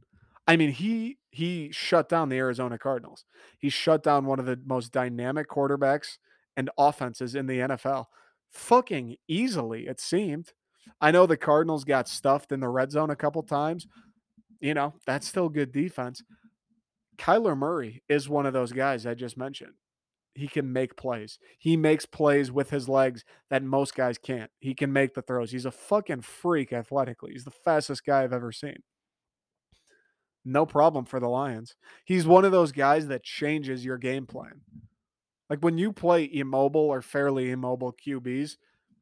[0.46, 3.24] I mean, he he shut down the Arizona Cardinals.
[3.58, 6.18] He shut down one of the most dynamic quarterbacks
[6.56, 8.06] and offenses in the NFL.
[8.50, 10.52] Fucking easily, it seemed.
[11.00, 13.86] I know the Cardinals got stuffed in the red zone a couple times.
[14.60, 16.22] You know, that's still good defense.
[17.16, 19.72] Kyler Murray is one of those guys I just mentioned.
[20.34, 21.38] He can make plays.
[21.58, 24.50] He makes plays with his legs that most guys can't.
[24.58, 25.52] He can make the throws.
[25.52, 27.32] He's a fucking freak athletically.
[27.32, 28.78] He's the fastest guy I've ever seen.
[30.44, 31.76] No problem for the Lions.
[32.04, 34.60] He's one of those guys that changes your game plan.
[35.48, 38.56] Like when you play immobile or fairly immobile QBs,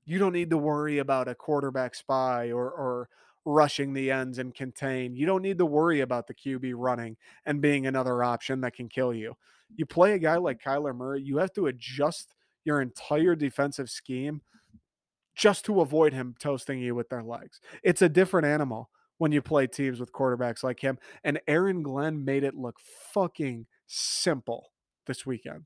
[0.05, 3.09] you don't need to worry about a quarterback spy or or
[3.45, 5.17] rushing the ends and contain.
[5.17, 8.89] You don't need to worry about the QB running and being another option that can
[8.89, 9.35] kill you.
[9.75, 14.43] You play a guy like Kyler Murray, you have to adjust your entire defensive scheme
[15.35, 17.61] just to avoid him toasting you with their legs.
[17.83, 20.99] It's a different animal when you play teams with quarterbacks like him.
[21.25, 22.77] And Aaron Glenn made it look
[23.13, 24.73] fucking simple
[25.07, 25.65] this weekend.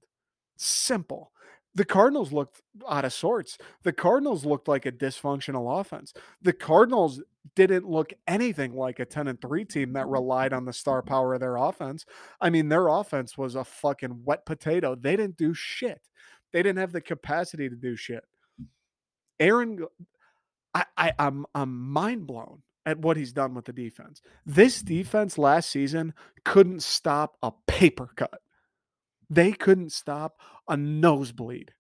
[0.57, 1.33] Simple.
[1.77, 3.59] The Cardinals looked out of sorts.
[3.85, 6.13] The Cardinals looked like a dysfunctional offense.
[6.43, 7.23] The Cardinals
[7.55, 10.13] didn't look anything like a 10 and 3 team that mm-hmm.
[10.13, 12.05] relied on the star power of their offense.
[12.41, 14.97] I mean, their offense was a fucking wet potato.
[14.97, 16.01] They didn't do shit.
[16.53, 18.25] They didn't have the capacity to do shit.
[19.39, 19.85] Aaron
[20.75, 24.21] I, I I'm I'm mind blown at what he's done with the defense.
[24.45, 28.41] This defense last season couldn't stop a paper cut.
[29.29, 31.73] They couldn't stop a nosebleed.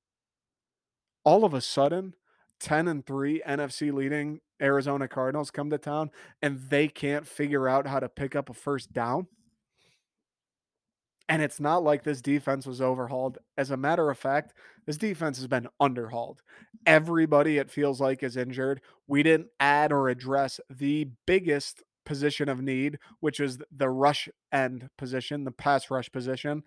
[1.24, 2.14] All of a sudden,
[2.60, 7.86] 10 and 3 NFC leading Arizona Cardinals come to town and they can't figure out
[7.86, 9.26] how to pick up a first down.
[11.28, 13.38] And it's not like this defense was overhauled.
[13.58, 14.54] As a matter of fact,
[14.86, 16.38] this defense has been underhauled.
[16.86, 18.80] Everybody, it feels like, is injured.
[19.08, 24.88] We didn't add or address the biggest position of need, which is the rush end
[24.96, 26.62] position, the pass rush position.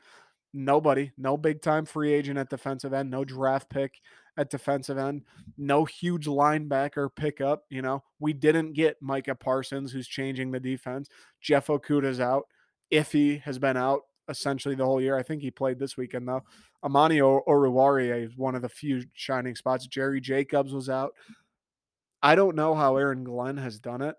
[0.54, 4.02] Nobody, no big time free agent at defensive end, no draft pick
[4.38, 5.24] at defensive end,
[5.58, 7.66] no huge linebacker pickup.
[7.70, 11.08] You know, we didn't get Micah Parsons, who's changing the defense.
[11.42, 12.46] Jeff Okudah's out.
[12.92, 15.18] Iffy has been out essentially the whole year.
[15.18, 16.44] I think he played this weekend though.
[16.84, 19.88] Amani Oruwariye is one of the few shining spots.
[19.88, 21.14] Jerry Jacobs was out.
[22.22, 24.16] I don't know how Aaron Glenn has done it.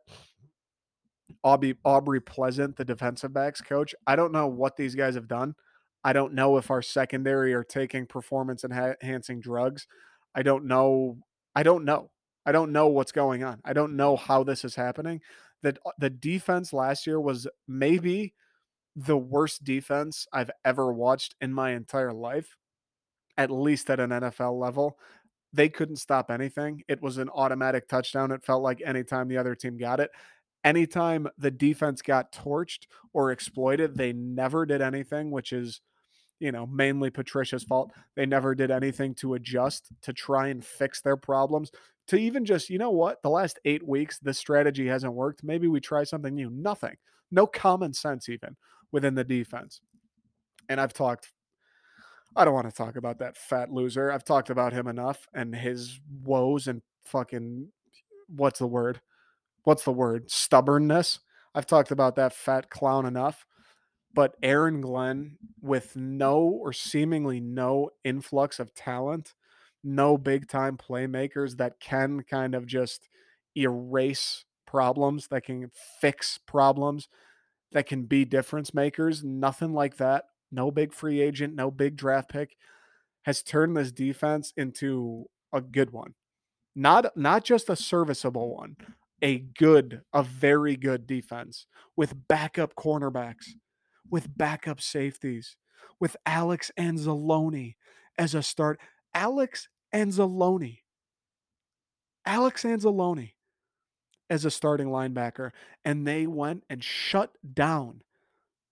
[1.43, 3.95] Aubrey, Aubrey Pleasant, the defensive backs coach.
[4.07, 5.55] I don't know what these guys have done.
[6.03, 9.87] I don't know if our secondary are taking performance enhancing drugs.
[10.35, 11.19] I don't know.
[11.55, 12.11] I don't know.
[12.47, 13.61] I don't know what's going on.
[13.65, 15.21] I don't know how this is happening.
[15.63, 18.35] That uh, the defense last year was maybe
[18.97, 22.57] the worst defense I've ever watched in my entire life,
[23.37, 24.99] at least at an NFL level.
[25.53, 26.83] They couldn't stop anything.
[26.89, 28.31] It was an automatic touchdown.
[28.31, 30.11] It felt like anytime the other team got it.
[30.65, 35.81] Anytime the defense got torched or exploited, they never did anything, which is
[36.41, 37.93] you know, mainly Patricia's fault.
[38.17, 41.71] They never did anything to adjust to try and fix their problems.
[42.09, 45.45] To even just, you know what, the last eight weeks, this strategy hasn't worked.
[45.45, 46.51] Maybe we try something new.
[46.51, 46.97] Nothing.
[47.31, 48.57] No common sense, even
[48.91, 49.81] within the defense.
[50.69, 51.31] And I've talked,
[52.35, 54.11] I don't want to talk about that fat loser.
[54.11, 57.69] I've talked about him enough and his woes and fucking,
[58.29, 59.01] what's the word?
[59.65, 60.31] What's the word?
[60.31, 61.21] Stubbornness.
[61.55, 63.45] I've talked about that fat clown enough.
[64.13, 69.35] But Aaron Glenn, with no or seemingly no influx of talent,
[69.85, 73.09] no big time playmakers that can kind of just
[73.57, 75.71] erase problems, that can
[76.01, 77.09] fix problems,
[77.73, 80.25] that can be difference makers, nothing like that.
[80.53, 82.57] No big free agent, no big draft pick
[83.23, 86.15] has turned this defense into a good one.
[86.75, 88.77] Not not just a serviceable one,
[89.23, 93.47] a good, a very good defense with backup cornerbacks
[94.11, 95.57] with backup safeties,
[95.99, 97.77] with Alex Anzalone
[98.19, 98.81] as a start.
[99.15, 100.79] Alex Anzalone.
[102.27, 103.33] Alex Anzalone
[104.29, 105.51] as a starting linebacker.
[105.85, 108.03] And they went and shut down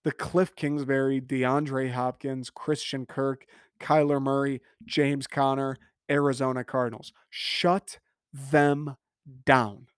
[0.05, 3.46] the Cliff Kingsbury, DeAndre Hopkins, Christian Kirk,
[3.81, 5.77] Kyler Murray, James Conner,
[6.11, 7.12] Arizona Cardinals.
[7.31, 7.98] Shut
[8.33, 8.96] them
[9.44, 9.88] down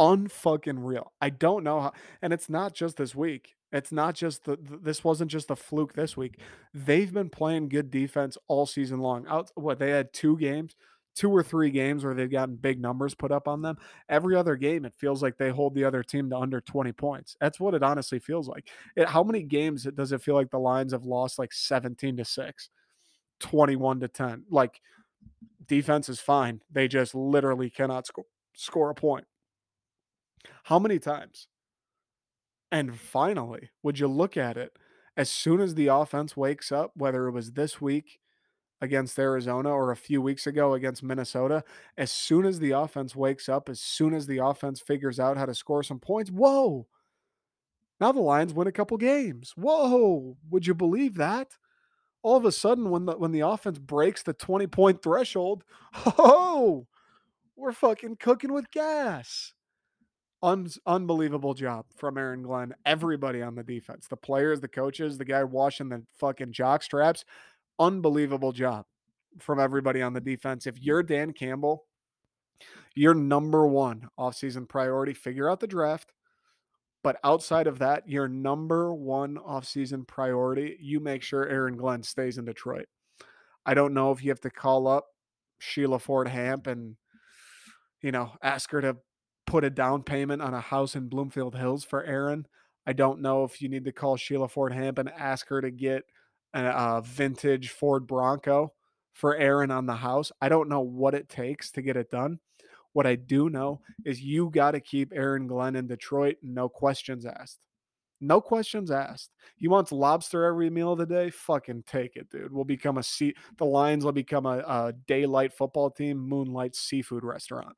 [0.00, 1.12] unfucking real.
[1.20, 3.54] I don't know how, and it's not just this week.
[3.70, 6.40] It's not just the, this wasn't just a fluke this week.
[6.74, 9.26] They've been playing good defense all season long.
[9.28, 10.74] Out what they had two games,
[11.14, 13.76] two or three games where they've gotten big numbers put up on them.
[14.08, 17.36] Every other game, it feels like they hold the other team to under 20 points.
[17.40, 18.68] That's what it honestly feels like.
[18.96, 22.24] It, how many games does it feel like the Lions have lost like 17 to
[22.24, 22.70] 6,
[23.38, 24.44] 21 to 10?
[24.50, 24.80] Like
[25.66, 26.60] defense is fine.
[26.72, 29.26] They just literally cannot sco- score a point.
[30.64, 31.48] How many times?
[32.72, 34.76] And finally, would you look at it
[35.16, 38.20] As soon as the offense wakes up, whether it was this week
[38.80, 41.64] against Arizona or a few weeks ago against Minnesota,
[41.98, 45.46] as soon as the offense wakes up, as soon as the offense figures out how
[45.46, 46.88] to score some points, whoa.
[48.00, 49.52] Now the Lions win a couple games.
[49.56, 51.56] Whoa, would you believe that?
[52.22, 55.64] All of a sudden, when the when the offense breaks the 20 point threshold,
[56.18, 56.86] oh,
[57.56, 59.54] we're fucking cooking with gas.
[60.42, 62.74] Un- unbelievable job from Aaron Glenn.
[62.86, 67.24] Everybody on the defense, the players, the coaches, the guy washing the fucking jock straps.
[67.78, 68.86] Unbelievable job
[69.38, 70.66] from everybody on the defense.
[70.66, 71.84] If you're Dan Campbell,
[72.94, 76.12] your number one offseason priority, figure out the draft.
[77.02, 82.36] But outside of that, your number one offseason priority, you make sure Aaron Glenn stays
[82.36, 82.86] in Detroit.
[83.64, 85.06] I don't know if you have to call up
[85.58, 86.96] Sheila Ford Hamp and,
[88.02, 88.96] you know, ask her to
[89.50, 92.46] put a down payment on a house in Bloomfield Hills for Aaron.
[92.86, 95.72] I don't know if you need to call Sheila Ford Hamp and ask her to
[95.72, 96.04] get
[96.54, 98.72] a, a vintage Ford Bronco
[99.12, 100.30] for Aaron on the house.
[100.40, 102.38] I don't know what it takes to get it done.
[102.92, 107.26] What I do know is you got to keep Aaron Glenn in Detroit, no questions
[107.26, 107.58] asked.
[108.20, 109.30] No questions asked.
[109.56, 111.28] He wants lobster every meal of the day.
[111.30, 112.52] Fucking take it, dude.
[112.52, 113.34] We'll become a sea.
[113.58, 117.76] The Lions will become a, a daylight football team, moonlight seafood restaurant.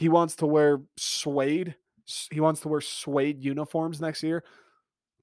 [0.00, 1.74] He wants to wear suede.
[2.30, 4.42] He wants to wear suede uniforms next year.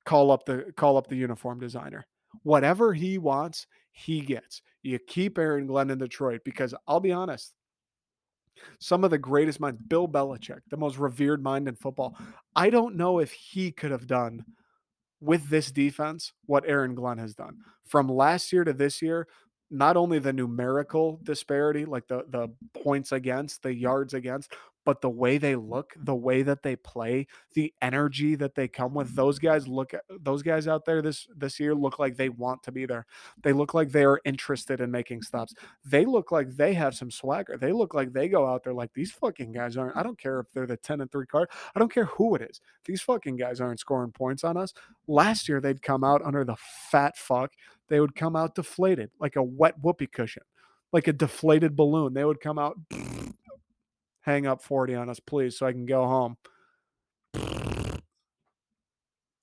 [0.05, 2.05] Call up the call up the uniform designer.
[2.43, 4.61] Whatever he wants, he gets.
[4.83, 7.55] You keep Aaron Glenn in Detroit because I'll be honest,
[8.79, 12.15] some of the greatest minds, Bill Belichick, the most revered mind in football.
[12.55, 14.45] I don't know if he could have done
[15.21, 17.57] with this defense what Aaron Glenn has done.
[17.87, 19.27] From last year to this year,
[19.69, 24.53] not only the numerical disparity, like the the points against, the yards against,
[24.87, 28.93] but the way they look, the way that they play, the energy that they come
[28.93, 29.07] with.
[29.07, 29.17] Mm-hmm.
[29.17, 32.71] Those guys look those guys out there this this year look like they want to
[32.71, 33.05] be there.
[33.43, 35.53] They look like they are interested in making stops.
[35.83, 37.57] They look like they have some swagger.
[37.57, 39.97] They look like they go out there like these fucking guys aren't.
[39.97, 41.49] I don't care if they're the 10 and 3 card.
[41.75, 42.61] I don't care who it is.
[42.85, 44.73] These fucking guys aren't scoring points on us.
[45.05, 46.55] Last year they'd come out under the
[46.89, 47.51] fat fuck
[47.89, 50.43] they would come out deflated like a wet whoopee cushion,
[50.91, 52.13] like a deflated balloon.
[52.13, 52.77] They would come out,
[54.21, 56.37] hang up 40 on us, please, so I can go home.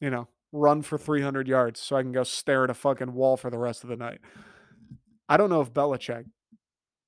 [0.01, 3.39] You know, run for 300 yards so I can go stare at a fucking wall
[3.39, 4.21] for the rest of the night.
[5.31, 6.25] I don't know if Belichick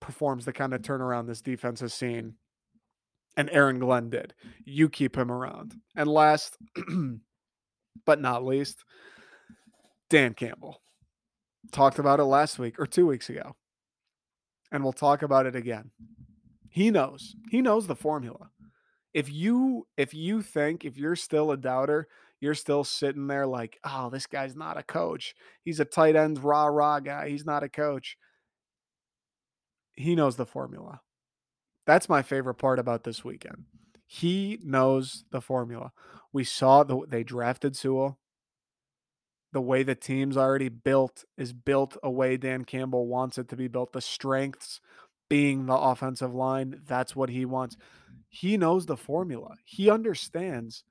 [0.00, 2.34] performs the kind of turnaround this defense has seen.
[3.36, 4.32] And Aaron Glenn did.
[4.64, 5.74] You keep him around.
[5.94, 6.56] And last,
[8.06, 8.82] but not least,
[10.08, 10.80] Dan Campbell
[11.72, 13.56] talked about it last week or two weeks ago.
[14.72, 15.90] And we'll talk about it again.
[16.68, 17.34] He knows.
[17.50, 18.50] He knows the formula.
[19.14, 22.08] If you if you think if you're still a doubter,
[22.40, 25.34] you're still sitting there like, "Oh, this guy's not a coach.
[25.62, 27.30] He's a tight end rah rah guy.
[27.30, 28.18] He's not a coach."
[29.94, 31.00] He knows the formula.
[31.86, 33.64] That's my favorite part about this weekend.
[34.06, 35.92] He knows the formula.
[36.32, 38.18] We saw the they drafted Sewell
[39.56, 43.56] the way the team's already built is built a way Dan Campbell wants it to
[43.56, 43.94] be built.
[43.94, 44.82] The strengths
[45.30, 47.78] being the offensive line, that's what he wants.
[48.28, 49.54] He knows the formula.
[49.64, 50.84] He understands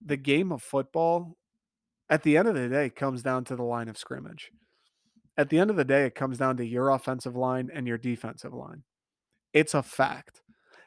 [0.00, 1.36] the game of football
[2.08, 4.52] at the end of the day comes down to the line of scrimmage.
[5.36, 7.98] At the end of the day, it comes down to your offensive line and your
[7.98, 8.84] defensive line.
[9.52, 10.40] It's a fact.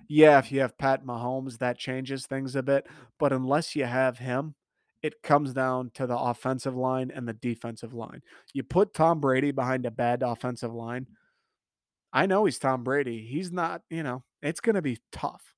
[0.08, 2.88] Yeah, if you have Pat Mahomes, that changes things a bit.
[3.20, 4.56] But unless you have him,
[5.04, 8.22] it comes down to the offensive line and the defensive line.
[8.54, 11.08] You put Tom Brady behind a bad offensive line.
[12.12, 13.26] I know he's Tom Brady.
[13.26, 15.54] He's not, you know, it's going to be tough.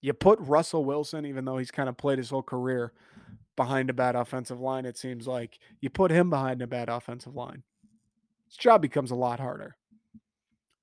[0.00, 2.92] You put Russell Wilson, even though he's kind of played his whole career
[3.56, 7.34] behind a bad offensive line, it seems like you put him behind a bad offensive
[7.34, 7.62] line.
[8.48, 9.76] His job becomes a lot harder.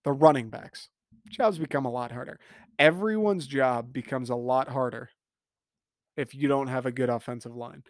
[0.03, 0.89] The running backs,
[1.29, 2.39] jobs become a lot harder.
[2.77, 5.09] Everyone's job becomes a lot harder
[6.17, 7.83] if you don't have a good offensive line.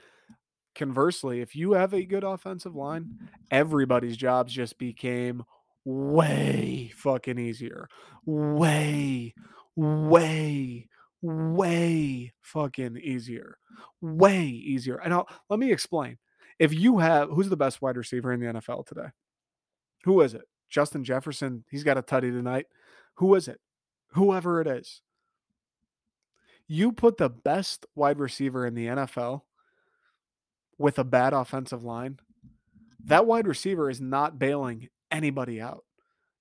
[0.76, 3.18] Conversely, if you have a good offensive line,
[3.52, 5.44] everybody's jobs just became
[5.84, 7.88] way fucking easier.
[8.26, 9.34] Way,
[9.76, 10.88] way,
[11.22, 13.58] way fucking easier.
[14.02, 14.98] Way easier.
[14.98, 16.18] And I'll, let me explain.
[16.60, 19.10] If you have, who's the best wide receiver in the NFL today?
[20.04, 20.44] Who is it?
[20.70, 21.66] Justin Jefferson.
[21.70, 22.68] He's got a tutty tonight.
[23.16, 23.60] Who is it?
[24.14, 25.02] Whoever it is
[26.70, 29.42] you put the best wide receiver in the NFL
[30.78, 32.20] with a bad offensive line,
[33.06, 35.84] that wide receiver is not bailing anybody out.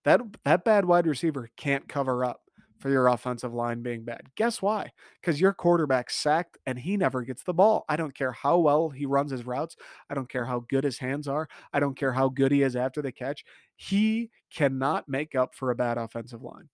[0.05, 2.43] That that bad wide receiver can't cover up
[2.79, 4.21] for your offensive line being bad.
[4.37, 4.93] Guess why?
[5.21, 7.85] Because your quarterback sacked and he never gets the ball.
[7.89, 9.77] I don't care how well he runs his routes.
[10.11, 11.49] I don't care how good his hands are.
[11.73, 13.45] I don't care how good he is after the catch.
[13.77, 16.69] He cannot make up for a bad offensive line.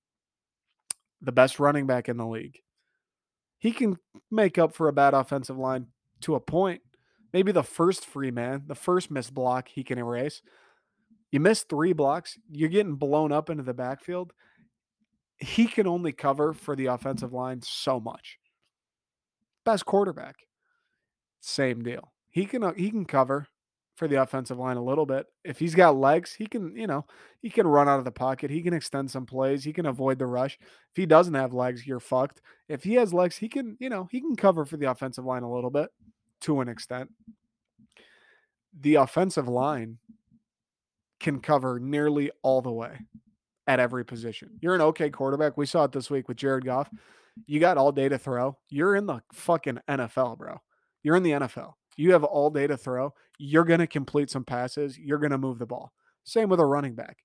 [1.22, 2.58] The best running back in the league.
[3.64, 3.96] He can
[4.30, 5.88] make up for a bad offensive line
[6.20, 6.82] to a point.
[7.32, 10.40] Maybe the first free man, the first missed block, he can erase.
[11.32, 14.32] You miss three blocks, you're getting blown up into the backfield
[15.38, 18.38] he can only cover for the offensive line so much.
[19.64, 20.36] Best quarterback,
[21.40, 22.12] same deal.
[22.30, 23.48] He can uh, he can cover
[23.94, 25.26] for the offensive line a little bit.
[25.44, 27.06] If he's got legs, he can, you know,
[27.40, 28.50] he can run out of the pocket.
[28.50, 29.62] He can extend some plays.
[29.62, 30.58] He can avoid the rush.
[30.60, 32.40] If he doesn't have legs, you're fucked.
[32.68, 35.42] If he has legs, he can, you know, he can cover for the offensive line
[35.42, 35.90] a little bit
[36.42, 37.10] to an extent.
[38.80, 39.98] The offensive line
[41.20, 42.98] can cover nearly all the way
[43.66, 44.50] at every position.
[44.60, 45.56] You're an okay quarterback.
[45.56, 46.90] We saw it this week with Jared Goff.
[47.46, 48.58] You got all day to throw.
[48.68, 50.60] You're in the fucking NFL, bro.
[51.02, 51.74] You're in the NFL.
[51.96, 53.14] You have all day to throw.
[53.38, 54.98] You're going to complete some passes.
[54.98, 55.92] You're going to move the ball.
[56.24, 57.18] Same with a running back.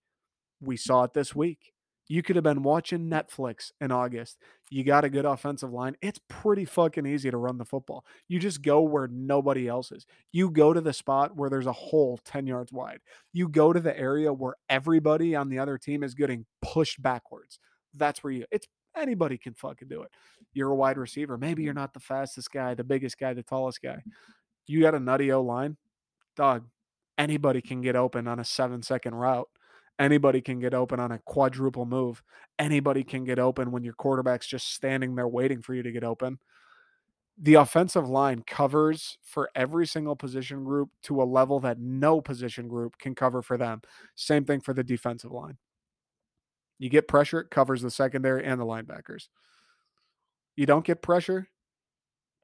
[0.62, 1.74] We saw it this week.
[2.12, 4.38] You could have been watching Netflix in August.
[4.72, 5.96] You got a good offensive line.
[6.02, 8.04] It's pretty fucking easy to run the football.
[8.28, 10.08] You just go where nobody else is.
[10.32, 13.02] You go to the spot where there's a hole 10 yards wide.
[13.32, 17.60] You go to the area where everybody on the other team is getting pushed backwards.
[17.94, 18.68] That's where you, it's
[18.98, 20.10] anybody can fucking do it.
[20.54, 21.38] You're a wide receiver.
[21.38, 24.02] Maybe you're not the fastest guy, the biggest guy, the tallest guy.
[24.68, 25.78] You got a nutty O line,
[26.36, 26.66] dog.
[27.18, 29.50] Anybody can get open on a seven second route
[30.00, 32.24] Anybody can get open on a quadruple move.
[32.58, 36.06] Anybody can get open when your quarterback's just standing there waiting for you to get
[36.06, 36.40] open.
[37.38, 42.70] The offensive line covers for every single position group to a level that no position
[42.70, 43.82] group can cover for them.
[44.16, 45.58] Same thing for the defensive line.
[46.78, 49.28] You get pressure, it covers the secondary and the linebackers.
[50.56, 51.50] You don't get pressure,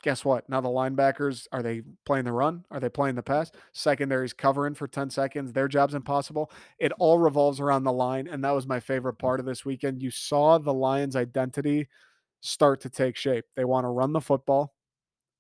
[0.06, 0.48] guess what?
[0.48, 2.64] Now the linebackers are they playing the run?
[2.70, 3.52] Are they playing the pass?
[3.74, 5.52] Secondary's covering for 10 seconds.
[5.52, 6.52] Their job's impossible.
[6.78, 7.02] It mm-hmm.
[7.02, 8.28] all revolves around the line.
[8.28, 10.04] And that was my favorite part of this weekend.
[10.04, 11.88] You saw the Lions' identity
[12.42, 13.46] start to take shape.
[13.56, 14.76] They want to run the football.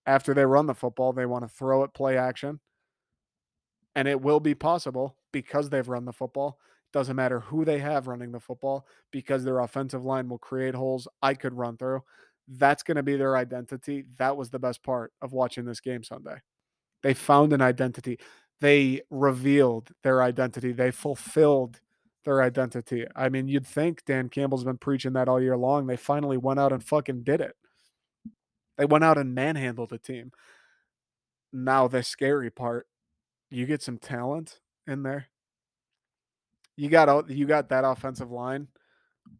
[0.07, 2.59] After they run the football, they want to throw it play action.
[3.95, 6.57] And it will be possible because they've run the football.
[6.91, 11.07] Doesn't matter who they have running the football because their offensive line will create holes
[11.21, 12.01] I could run through
[12.47, 14.05] that's going to be their identity.
[14.17, 16.37] That was the best part of watching this game Sunday.
[17.03, 18.19] They found an identity.
[18.61, 20.71] They revealed their identity.
[20.71, 21.79] They fulfilled
[22.23, 23.05] their identity.
[23.15, 25.87] I mean, you'd think Dan Campbell's been preaching that all year long.
[25.87, 27.55] They finally went out and fucking did it.
[28.77, 30.31] They went out and manhandled the team.
[31.53, 32.87] Now, the scary part,
[33.49, 35.27] you get some talent in there.
[36.75, 38.67] You got you got that offensive line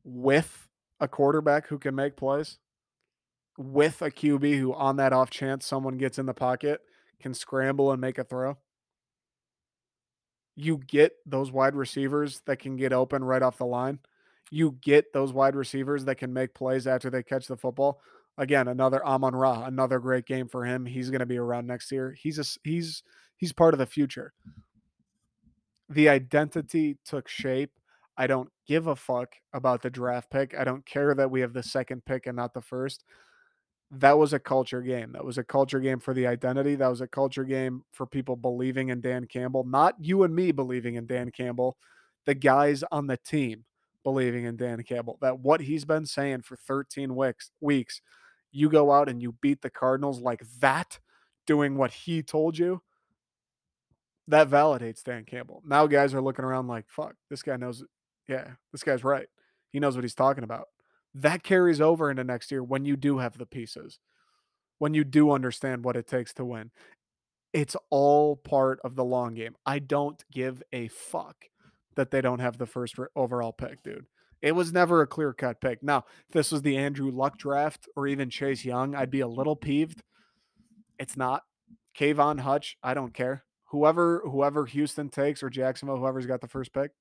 [0.06, 0.68] with
[1.02, 2.60] a quarterback who can make plays
[3.58, 6.82] with a QB who, on that off chance someone gets in the pocket,
[7.20, 8.58] can scramble and make a throw.
[10.56, 14.00] You get those wide receivers that can get open right off the line.
[14.52, 18.00] You get those wide receivers that can make plays after they catch the football.
[18.38, 20.86] Again, another Amon Ra, another great game for him.
[20.86, 22.16] He's going to be around next year.
[22.18, 23.02] He's a, he's
[23.38, 24.34] he's part of the future.
[25.90, 27.72] The identity took shape.
[28.18, 30.56] I don't give a fuck about the draft pick.
[30.58, 33.04] I don't care that we have the second pick and not the first
[33.92, 35.12] that was a culture game.
[35.14, 36.76] That was a culture game for the identity.
[36.76, 40.52] That was a culture game for people believing in Dan Campbell, not you and me
[40.52, 41.78] believing in Dan Campbell,
[42.26, 43.66] the guys on the team
[44.04, 45.18] believing in Dan Campbell.
[45.22, 48.02] That what he's been saying for 13 weeks, weeks,
[48.52, 51.00] you go out and you beat the Cardinals like that,
[51.46, 52.82] doing what he told you.
[54.28, 55.62] That validates Dan Campbell.
[55.66, 57.84] Now guys are looking around like, fuck, this guy knows.
[58.28, 59.28] Yeah, this guy's right.
[59.70, 60.70] He knows what he's talking about
[61.16, 64.00] that carries over into next year when you do have the pieces,
[64.78, 66.72] when you do understand what it takes to win.
[67.54, 69.56] It's all part of the long game.
[69.66, 71.46] I don't give a fuck
[71.96, 74.08] that they don't have the first overall pick, dude.
[74.42, 75.82] It was never a clear cut pick.
[75.82, 79.28] Now, if this was the Andrew Luck draft or even Chase Young, I'd be a
[79.28, 80.04] little peeved.
[81.00, 81.44] It's not.
[81.98, 83.46] Kayvon Hutch, I don't care.
[83.70, 86.92] Whoever whoever Houston takes or Jacksonville, whoever's got the first pick,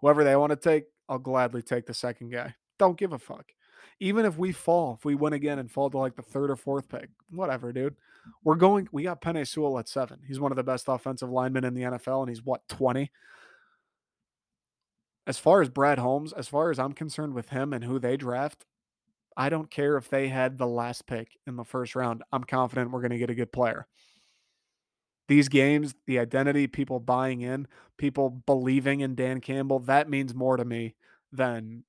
[0.00, 2.54] whoever they want to take, I'll gladly take the second guy.
[2.78, 3.52] Don't give a fuck.
[4.00, 6.56] Even if we fall, if we win again and fall to like the third or
[6.56, 7.96] fourth pick, whatever, dude.
[8.42, 8.88] We're going.
[8.90, 10.20] We got Penei Sewell at seven.
[10.26, 13.10] He's one of the best offensive linemen in the NFL, and he's what twenty.
[15.26, 18.16] As far as Brad Holmes, as far as I'm concerned with him and who they
[18.16, 18.64] draft,
[19.36, 22.22] I don't care if they had the last pick in the first round.
[22.32, 23.86] I'm confident we're going to get a good player.
[25.26, 27.66] These games, the identity, people buying in,
[27.96, 30.94] people believing in Dan Campbell, that means more to me
[31.32, 31.84] than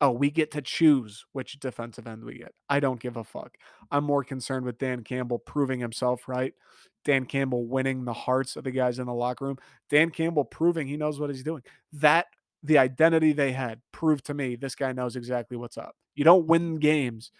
[0.00, 2.52] oh, we get to choose which defensive end we get.
[2.68, 3.56] I don't give a fuck.
[3.90, 6.52] I'm more concerned with Dan Campbell proving himself right.
[7.04, 9.58] Dan Campbell winning the hearts of the guys in the locker room.
[9.88, 11.62] Dan Campbell proving he knows what he's doing.
[11.92, 12.26] That
[12.62, 15.94] the identity they had proved to me this guy knows exactly what's up.
[16.14, 17.30] You don't win games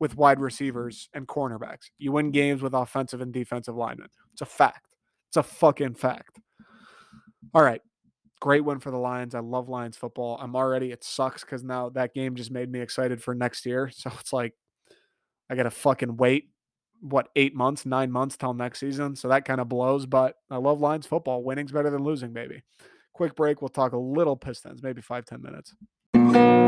[0.00, 1.90] with wide receivers and cornerbacks.
[1.98, 4.08] You win games with offensive and defensive linemen.
[4.32, 4.96] It's a fact.
[5.28, 6.40] It's a fucking fact.
[7.54, 7.82] All right.
[8.42, 9.36] Great win for the Lions.
[9.36, 10.36] I love Lions football.
[10.42, 13.88] I'm already, it sucks because now that game just made me excited for next year.
[13.94, 14.54] So it's like,
[15.48, 16.50] I got to fucking wait,
[17.00, 19.14] what, eight months, nine months till next season.
[19.14, 20.06] So that kind of blows.
[20.06, 21.44] But I love Lions football.
[21.44, 22.64] Winning's better than losing, baby.
[23.12, 23.62] Quick break.
[23.62, 25.72] We'll talk a little Pistons, maybe five ten minutes.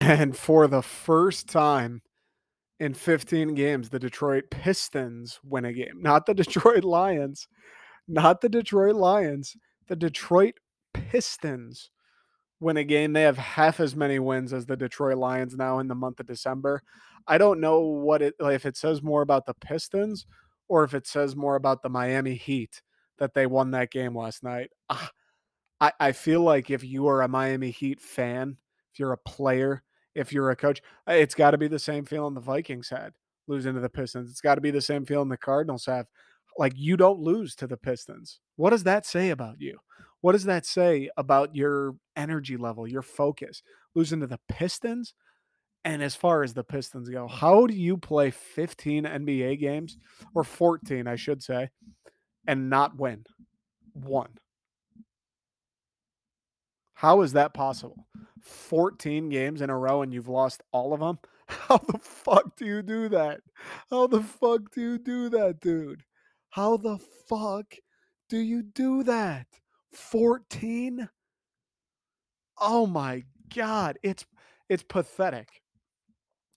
[0.00, 2.00] And for the first time
[2.80, 6.00] in 15 games, the Detroit Pistons win a game.
[6.00, 7.48] Not the Detroit Lions,
[8.06, 9.56] not the Detroit Lions,
[9.88, 10.54] the Detroit
[10.94, 11.90] Pistons
[12.60, 13.12] win a game.
[13.12, 16.26] They have half as many wins as the Detroit Lions now in the month of
[16.26, 16.82] December.
[17.26, 20.26] I don't know what it if it says more about the Pistons
[20.68, 22.82] or if it says more about the Miami Heat
[23.18, 24.70] that they won that game last night.
[24.88, 25.10] Ah,
[25.80, 28.56] I, I feel like if you are a Miami Heat fan,
[28.92, 29.82] if you're a player,
[30.14, 33.12] if you're a coach, uh, it's got to be the same feeling the Vikings had
[33.48, 34.30] losing to the Pistons.
[34.30, 36.06] It's got to be the same feeling the Cardinals have.
[36.58, 38.40] Like you don't lose to the Pistons.
[38.56, 39.78] What does that say about you?
[40.20, 43.62] What does that say about your energy level, your focus?
[43.94, 45.14] Losing to the Pistons?
[45.84, 49.96] And as far as the Pistons go, how do you play 15 NBA games
[50.34, 51.70] or 14, I should say,
[52.46, 53.24] and not win
[53.94, 54.30] one?
[56.98, 58.08] How is that possible?
[58.42, 61.20] 14 games in a row and you've lost all of them?
[61.46, 63.38] How the fuck do you do that?
[63.88, 66.02] How the fuck do you do that, dude?
[66.50, 67.76] How the fuck
[68.28, 69.46] do you do that?
[69.92, 71.08] 14?
[72.60, 73.22] Oh my
[73.54, 74.26] god, it's
[74.68, 75.62] it's pathetic.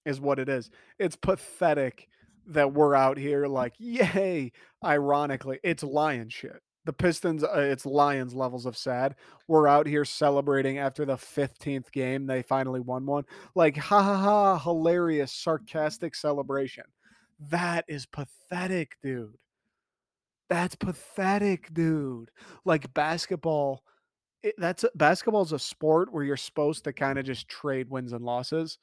[0.06, 0.72] Is what it is.
[0.98, 2.08] It's pathetic
[2.48, 8.34] that we're out here like, yay, ironically, it's lion shit the Pistons, uh, it's Lions
[8.34, 9.16] levels of sad.
[9.48, 12.26] We're out here celebrating after the 15th game.
[12.26, 13.26] They finally won one.
[13.56, 16.86] Like, ha ha ha, hilarious, sarcastic celebration.
[17.50, 19.36] That is pathetic, dude.
[20.50, 22.30] That's pathetic, dude.
[22.66, 23.84] Like basketball,
[24.44, 28.12] it, that's basketball is a sport where you're supposed to kind of just trade wins
[28.12, 28.78] and losses.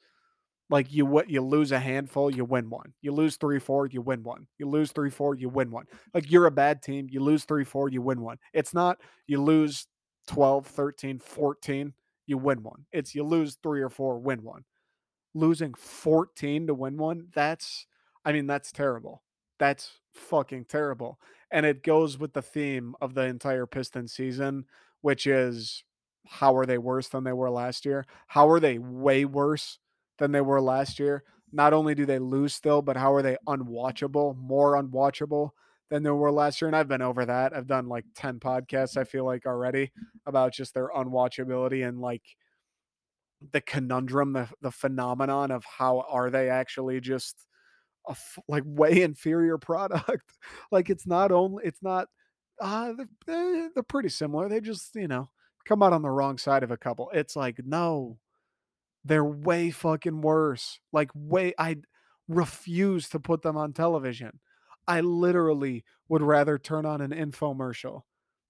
[0.69, 2.93] Like you what you lose a handful, you win one.
[3.01, 4.47] You lose three, four, you win one.
[4.59, 5.85] You lose three, four, you win one.
[6.13, 8.37] Like you're a bad team, you lose three, four, you win one.
[8.53, 9.87] It's not you lose
[10.27, 11.93] 12, 13, 14,
[12.27, 12.85] you win one.
[12.91, 14.63] It's you lose three or four, win one.
[15.33, 17.87] Losing 14 to win one, that's
[18.23, 19.23] I mean, that's terrible.
[19.57, 21.19] That's fucking terrible.
[21.51, 24.65] And it goes with the theme of the entire Piston season,
[25.01, 25.83] which is
[26.27, 28.05] how are they worse than they were last year?
[28.27, 29.79] How are they way worse
[30.19, 31.23] than they were last year.
[31.51, 35.49] Not only do they lose still, but how are they unwatchable, more unwatchable
[35.89, 36.67] than they were last year?
[36.67, 37.55] And I've been over that.
[37.55, 39.91] I've done like 10 podcasts, I feel like already
[40.27, 42.21] about just their unwatchability and like
[43.51, 47.47] the conundrum, the, the phenomenon of how are they actually just
[48.07, 50.31] a f- like way inferior product.
[50.71, 52.07] like it's not only, it's not,
[52.61, 52.93] uh,
[53.25, 54.49] they're, they're pretty similar.
[54.49, 55.29] They just, you know,
[55.65, 57.09] come out on the wrong side of a couple.
[57.13, 58.17] It's like, no,
[59.03, 60.79] they're way fucking worse.
[60.91, 61.77] Like way I
[62.27, 64.39] refuse to put them on television.
[64.87, 68.01] I literally would rather turn on an infomercial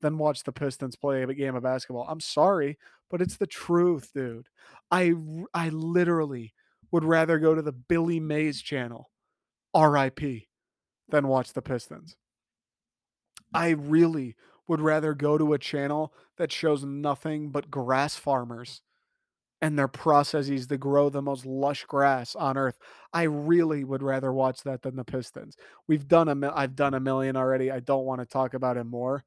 [0.02, 2.06] than watch the Pistons play a game of basketball.
[2.08, 2.78] I'm sorry,
[3.10, 4.48] but it's the truth, dude.
[4.92, 5.14] I
[5.54, 6.54] I literally
[6.92, 9.12] would rather go to the Billy Mays channel,
[9.76, 10.22] RIP,
[11.10, 12.16] than watch the Pistons.
[13.54, 14.36] I really
[14.68, 18.82] would rather go to a channel that shows nothing but grass farmers
[19.62, 22.78] and their processes to grow the most lush grass on earth.
[23.14, 25.58] I really would rather watch that than the Pistons.
[25.88, 27.72] We've done a I've done a million already.
[27.72, 29.24] I don't want to talk about it more.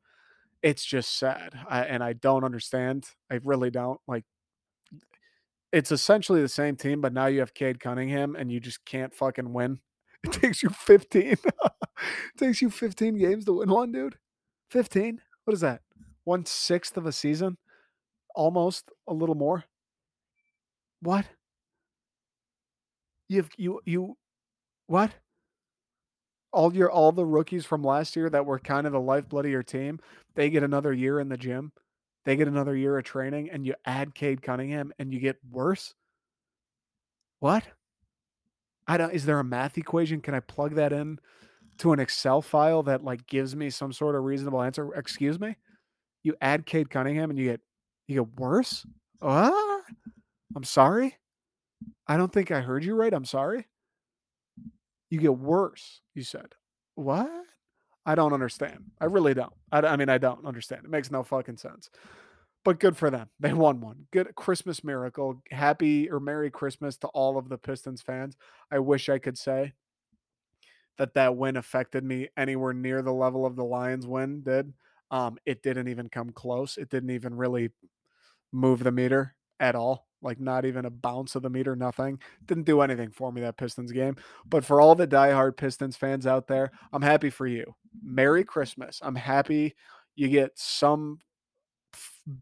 [0.63, 1.59] It's just sad.
[1.69, 3.07] I, and I don't understand.
[3.31, 4.01] I really don't.
[4.07, 4.25] Like
[5.73, 9.15] it's essentially the same team, but now you have Cade Cunningham and you just can't
[9.15, 9.81] fucking win.
[10.25, 11.23] It takes you 15.
[11.23, 11.41] it
[12.39, 14.17] takes you 15 games to win one, dude.
[14.71, 15.21] 15?
[15.45, 15.81] What is that?
[16.25, 17.57] One sixth of a season?
[18.35, 19.65] Almost a little more.
[21.03, 21.27] What?
[23.29, 24.17] You've you you
[24.87, 25.13] what?
[26.53, 29.51] All your all the rookies from last year that were kind of the lifeblood of
[29.51, 29.99] your team,
[30.35, 31.73] they get another year in the gym.
[32.25, 35.93] They get another year of training, and you add Cade Cunningham, and you get worse.
[37.41, 37.65] What?
[38.87, 39.13] I don't.
[39.13, 40.21] Is there a math equation?
[40.21, 41.19] Can I plug that in
[41.79, 44.95] to an Excel file that like gives me some sort of reasonable answer?
[44.95, 45.57] Excuse me.
[46.23, 47.61] You add Cade Cunningham and you get
[48.07, 48.87] you get worse?
[49.21, 49.81] Ah,
[50.55, 51.17] I'm sorry.
[52.07, 53.13] I don't think I heard you right.
[53.13, 53.67] I'm sorry.
[55.11, 56.55] You get worse, you said.
[56.95, 57.31] What?
[58.05, 58.85] I don't understand.
[59.01, 59.53] I really don't.
[59.71, 60.85] I, I mean, I don't understand.
[60.85, 61.91] It makes no fucking sense.
[62.65, 63.29] But good for them.
[63.41, 64.07] They won one.
[64.13, 65.43] Good Christmas miracle.
[65.51, 68.37] Happy or Merry Christmas to all of the Pistons fans.
[68.71, 69.73] I wish I could say
[70.99, 74.73] that that win affected me anywhere near the level of the Lions win did.
[75.11, 76.77] Um, it didn't even come close.
[76.79, 77.71] It didn't even really
[78.53, 80.07] move the meter at all.
[80.23, 82.21] Like not even a bounce of the meter, nothing.
[82.47, 84.17] Didn't do anything for me that Pistons game.
[84.47, 87.75] But for all the diehard Pistons fans out there, I'm happy for you.
[88.03, 89.01] Merry Christmas.
[89.03, 89.75] I'm happy
[90.15, 91.19] you get some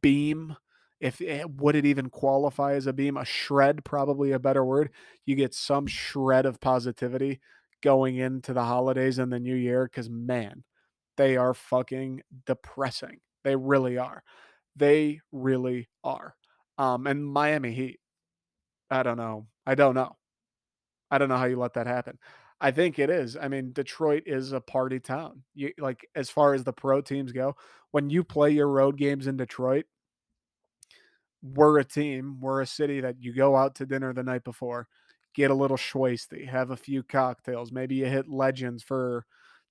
[0.03, 0.57] beam
[1.01, 4.91] if it, would it even qualify as a beam a shred probably a better word
[5.24, 7.41] you get some shred of positivity
[7.83, 10.62] going into the holidays and the new year because man
[11.16, 14.22] they are fucking depressing they really are
[14.76, 16.37] they really are
[16.81, 18.01] um and miami heat
[18.91, 20.16] i don't know i don't know
[21.11, 22.18] i don't know how you let that happen
[22.61, 26.55] i think it is i mean detroit is a party town you like as far
[26.55, 27.55] as the pro teams go
[27.93, 29.87] when you play your road games in detroit
[31.43, 34.87] we're a team, we're a city that you go out to dinner the night before,
[35.35, 37.72] get a little schwasty, have a few cocktails.
[37.72, 39.24] Maybe you hit legends for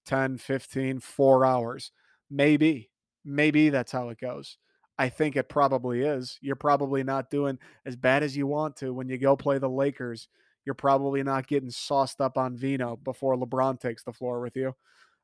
[0.05, 1.91] 10, 15, four hours.
[2.29, 2.89] Maybe,
[3.23, 4.57] maybe that's how it goes.
[4.99, 6.37] I think it probably is.
[6.41, 9.69] You're probably not doing as bad as you want to when you go play the
[9.69, 10.27] Lakers.
[10.65, 14.75] You're probably not getting sauced up on vino before LeBron takes the floor with you.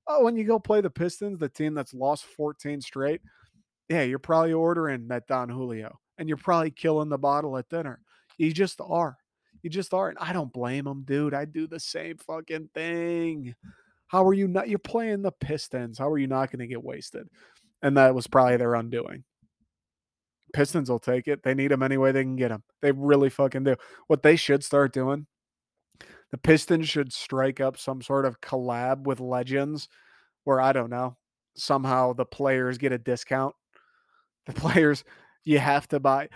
[0.08, 3.20] Oh, when you go play the Pistons, the team that's lost 14 straight,
[3.90, 8.00] yeah, you're probably ordering that Don Julio and you're probably killing the bottle at dinner.
[8.38, 9.18] You just are.
[9.62, 10.08] You just are.
[10.08, 11.34] And I don't blame them, dude.
[11.34, 13.56] I do the same fucking thing.
[14.08, 14.70] How are you not?
[14.70, 15.98] You're playing the Pistons.
[15.98, 17.28] How are you not going to get wasted?
[17.82, 19.26] And that was probably their undoing.
[20.56, 21.44] Pistons will take it.
[21.44, 22.64] They need them any way they can get them.
[22.82, 23.76] They really fucking do.
[24.08, 25.28] What they should start doing,
[26.32, 29.90] the Pistons should strike up some sort of collab with Legends
[30.46, 31.18] where I don't know,
[31.56, 33.56] somehow the players get a discount.
[34.46, 35.04] The players,
[35.44, 36.30] you have to buy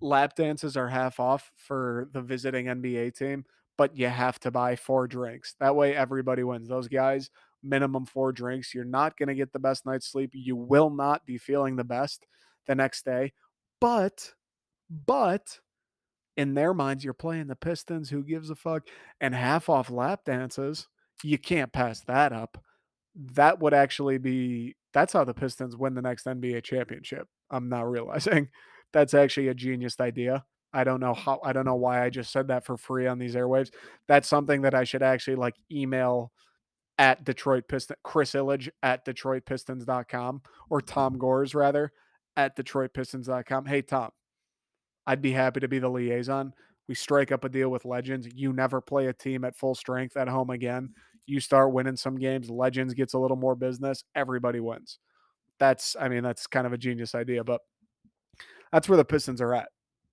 [0.00, 3.44] lap dances are half off for the visiting NBA team,
[3.76, 5.54] but you have to buy four drinks.
[5.60, 6.68] That way everybody wins.
[6.68, 7.30] Those guys,
[7.62, 8.74] minimum four drinks.
[8.74, 10.30] You're not going to get the best night's sleep.
[10.34, 12.26] You will not be feeling the best
[12.66, 13.32] the next day.
[13.80, 14.32] But,
[14.90, 15.60] but
[16.36, 18.10] in their minds, you're playing the Pistons.
[18.10, 18.88] Who gives a fuck?
[19.20, 20.88] And half off lap dances.
[21.22, 22.62] You can't pass that up.
[23.14, 27.26] That would actually be that's how the Pistons win the next NBA championship.
[27.50, 28.48] I'm not realizing
[28.92, 30.44] that's actually a genius idea.
[30.72, 33.18] I don't know how I don't know why I just said that for free on
[33.18, 33.70] these airwaves.
[34.06, 36.30] That's something that I should actually like email
[36.98, 41.92] at Detroit Piston Chris Ilitch at DetroitPistons.com or Tom Gores rather
[42.38, 43.66] at DetroitPistons.com.
[43.66, 44.10] Hey Tom,
[45.06, 46.54] I'd be happy to be the liaison.
[46.86, 48.28] We strike up a deal with Legends.
[48.32, 50.94] You never play a team at full strength at home again.
[51.26, 55.00] You start winning some games, Legends gets a little more business, everybody wins.
[55.58, 57.60] That's I mean, that's kind of a genius idea, but
[58.72, 59.68] that's where the Pistons are at.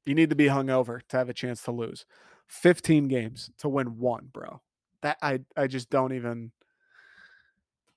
[0.06, 2.06] You need to be hungover to have a chance to lose.
[2.48, 4.62] 15 games to win one, bro.
[5.04, 6.52] That I I just don't even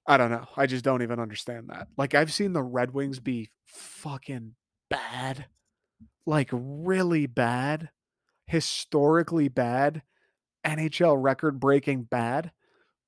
[0.09, 0.47] I don't know.
[0.57, 1.89] I just don't even understand that.
[1.99, 4.55] Like I've seen the Red Wings be fucking
[4.89, 5.47] bad.
[6.25, 7.91] Like really bad.
[8.47, 10.03] Historically bad.
[10.65, 12.53] NHL record breaking bad.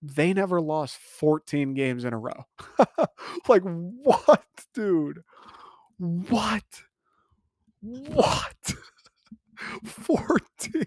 [0.03, 2.44] They never lost 14 games in a row.
[3.48, 4.44] like what,
[4.74, 5.20] dude?
[5.98, 6.82] What?
[7.80, 8.74] What?
[9.84, 10.84] 14.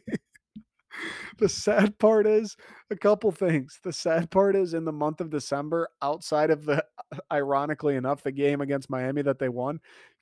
[1.38, 2.56] the sad part is
[2.90, 3.80] a couple things.
[3.84, 6.84] The sad part is in the month of December, outside of the
[7.32, 9.80] ironically enough, the game against Miami that they won,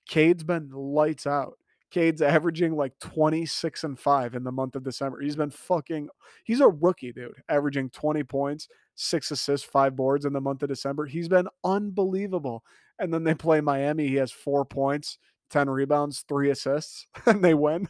[0.08, 1.58] Cade's been lights out.
[1.92, 5.20] Cade's averaging like 26 and 5 in the month of December.
[5.22, 6.08] He's been fucking
[6.46, 10.70] he's a rookie, dude, averaging 20 points, 6 assists, 5 boards in the month of
[10.70, 11.06] December.
[11.06, 12.64] He's been unbelievable.
[12.98, 15.18] And then they play Miami, he has 4 points,
[15.50, 17.90] 10 rebounds, 3 assists, and they win.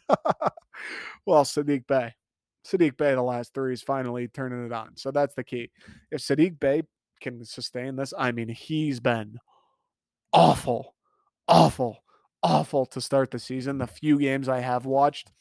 [1.25, 2.13] well, Saddiq Bey.
[2.65, 4.95] Saddiq Bey the last 3 is finally turning it on.
[4.95, 5.71] So that's the key.
[6.11, 6.83] If Saddiq Bey
[7.19, 9.37] can sustain this, I mean, he's been
[10.33, 10.95] awful.
[11.47, 12.01] Awful
[12.43, 13.77] awful to start the season.
[13.77, 15.31] The few games I have watched,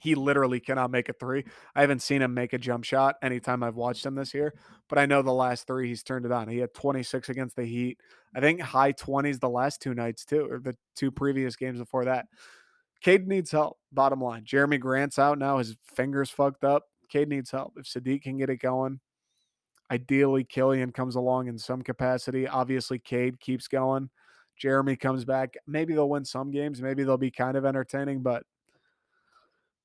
[0.00, 1.44] he literally cannot make a three.
[1.74, 4.54] I haven't seen him make a jump shot anytime I've watched him this year,
[4.88, 6.48] but I know the last three he's turned it on.
[6.48, 7.98] He had 26 against the Heat.
[8.34, 12.04] I think high 20s the last two nights too, or the two previous games before
[12.04, 12.26] that.
[13.00, 13.78] Cade needs help.
[13.92, 15.58] Bottom line, Jerami Grant's out now.
[15.58, 16.84] His fingers fucked up.
[17.08, 17.74] Cade needs help.
[17.76, 19.00] If Saddiq can get it going,
[19.90, 22.46] ideally Killian comes along in some capacity.
[22.46, 24.10] Obviously, Cade keeps going
[24.58, 25.54] Jeremy comes back.
[25.66, 26.82] Maybe they'll win some games.
[26.82, 28.42] Maybe they'll be kind of entertaining, but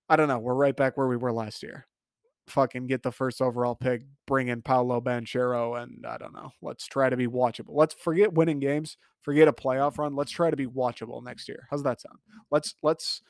[0.09, 0.39] I don't know.
[0.39, 1.87] We're right back where we were last year.
[2.47, 6.51] Fucking get the first overall pick, bring in Paolo Banchero, and I don't know.
[6.61, 7.69] Let's try to be watchable.
[7.69, 10.15] Let's forget winning games, forget a playoff run.
[10.15, 11.67] Let's try to be watchable next year.
[11.69, 12.19] How's that sound?
[12.51, 13.21] Let's let's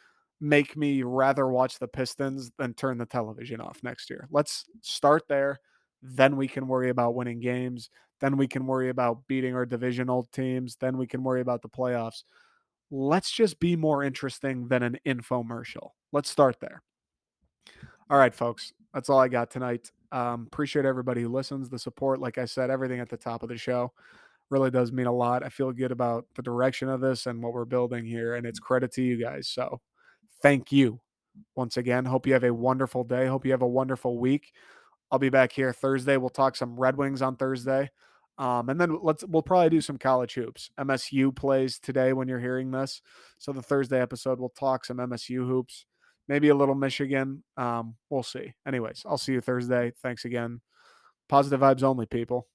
[0.41, 4.28] make me rather watch the Pistons than turn the television off next year.
[4.32, 5.59] Let's start there.
[6.01, 7.89] Then we can worry about winning games.
[8.20, 10.76] Then we can worry about beating our divisional teams.
[10.76, 12.24] Then we can worry about the playoffs.
[12.91, 15.91] Let's just be more interesting than an infomercial.
[16.11, 16.82] Let's start there.
[18.09, 18.73] All right, folks.
[18.93, 19.91] That's all I got tonight.
[20.11, 22.19] Um, appreciate everybody who listens, the support.
[22.19, 23.91] Like I said, everything at the top of the show
[24.49, 25.43] really does mean a lot.
[25.43, 28.59] I feel good about the direction of this and what we're building here, and it's
[28.59, 29.47] credit to you guys.
[29.47, 29.81] So
[30.41, 30.99] thank you
[31.55, 32.05] once again.
[32.05, 33.25] Hope you have a wonderful day.
[33.25, 34.53] Hope you have a wonderful week.
[35.11, 36.17] I'll be back here Thursday.
[36.17, 37.89] We'll talk some Red Wings on Thursday.
[38.37, 40.71] Um, and then let's we'll probably do some college hoops.
[40.79, 43.01] MSU plays today when you're hearing this.
[43.37, 45.85] So the Thursday episode we'll talk some MSU hoops,
[46.28, 47.43] maybe a little Michigan.
[47.57, 48.53] Um, we'll see.
[48.67, 49.91] Anyways, I'll see you Thursday.
[50.01, 50.61] Thanks again.
[51.30, 52.47] Positive vibes only, people.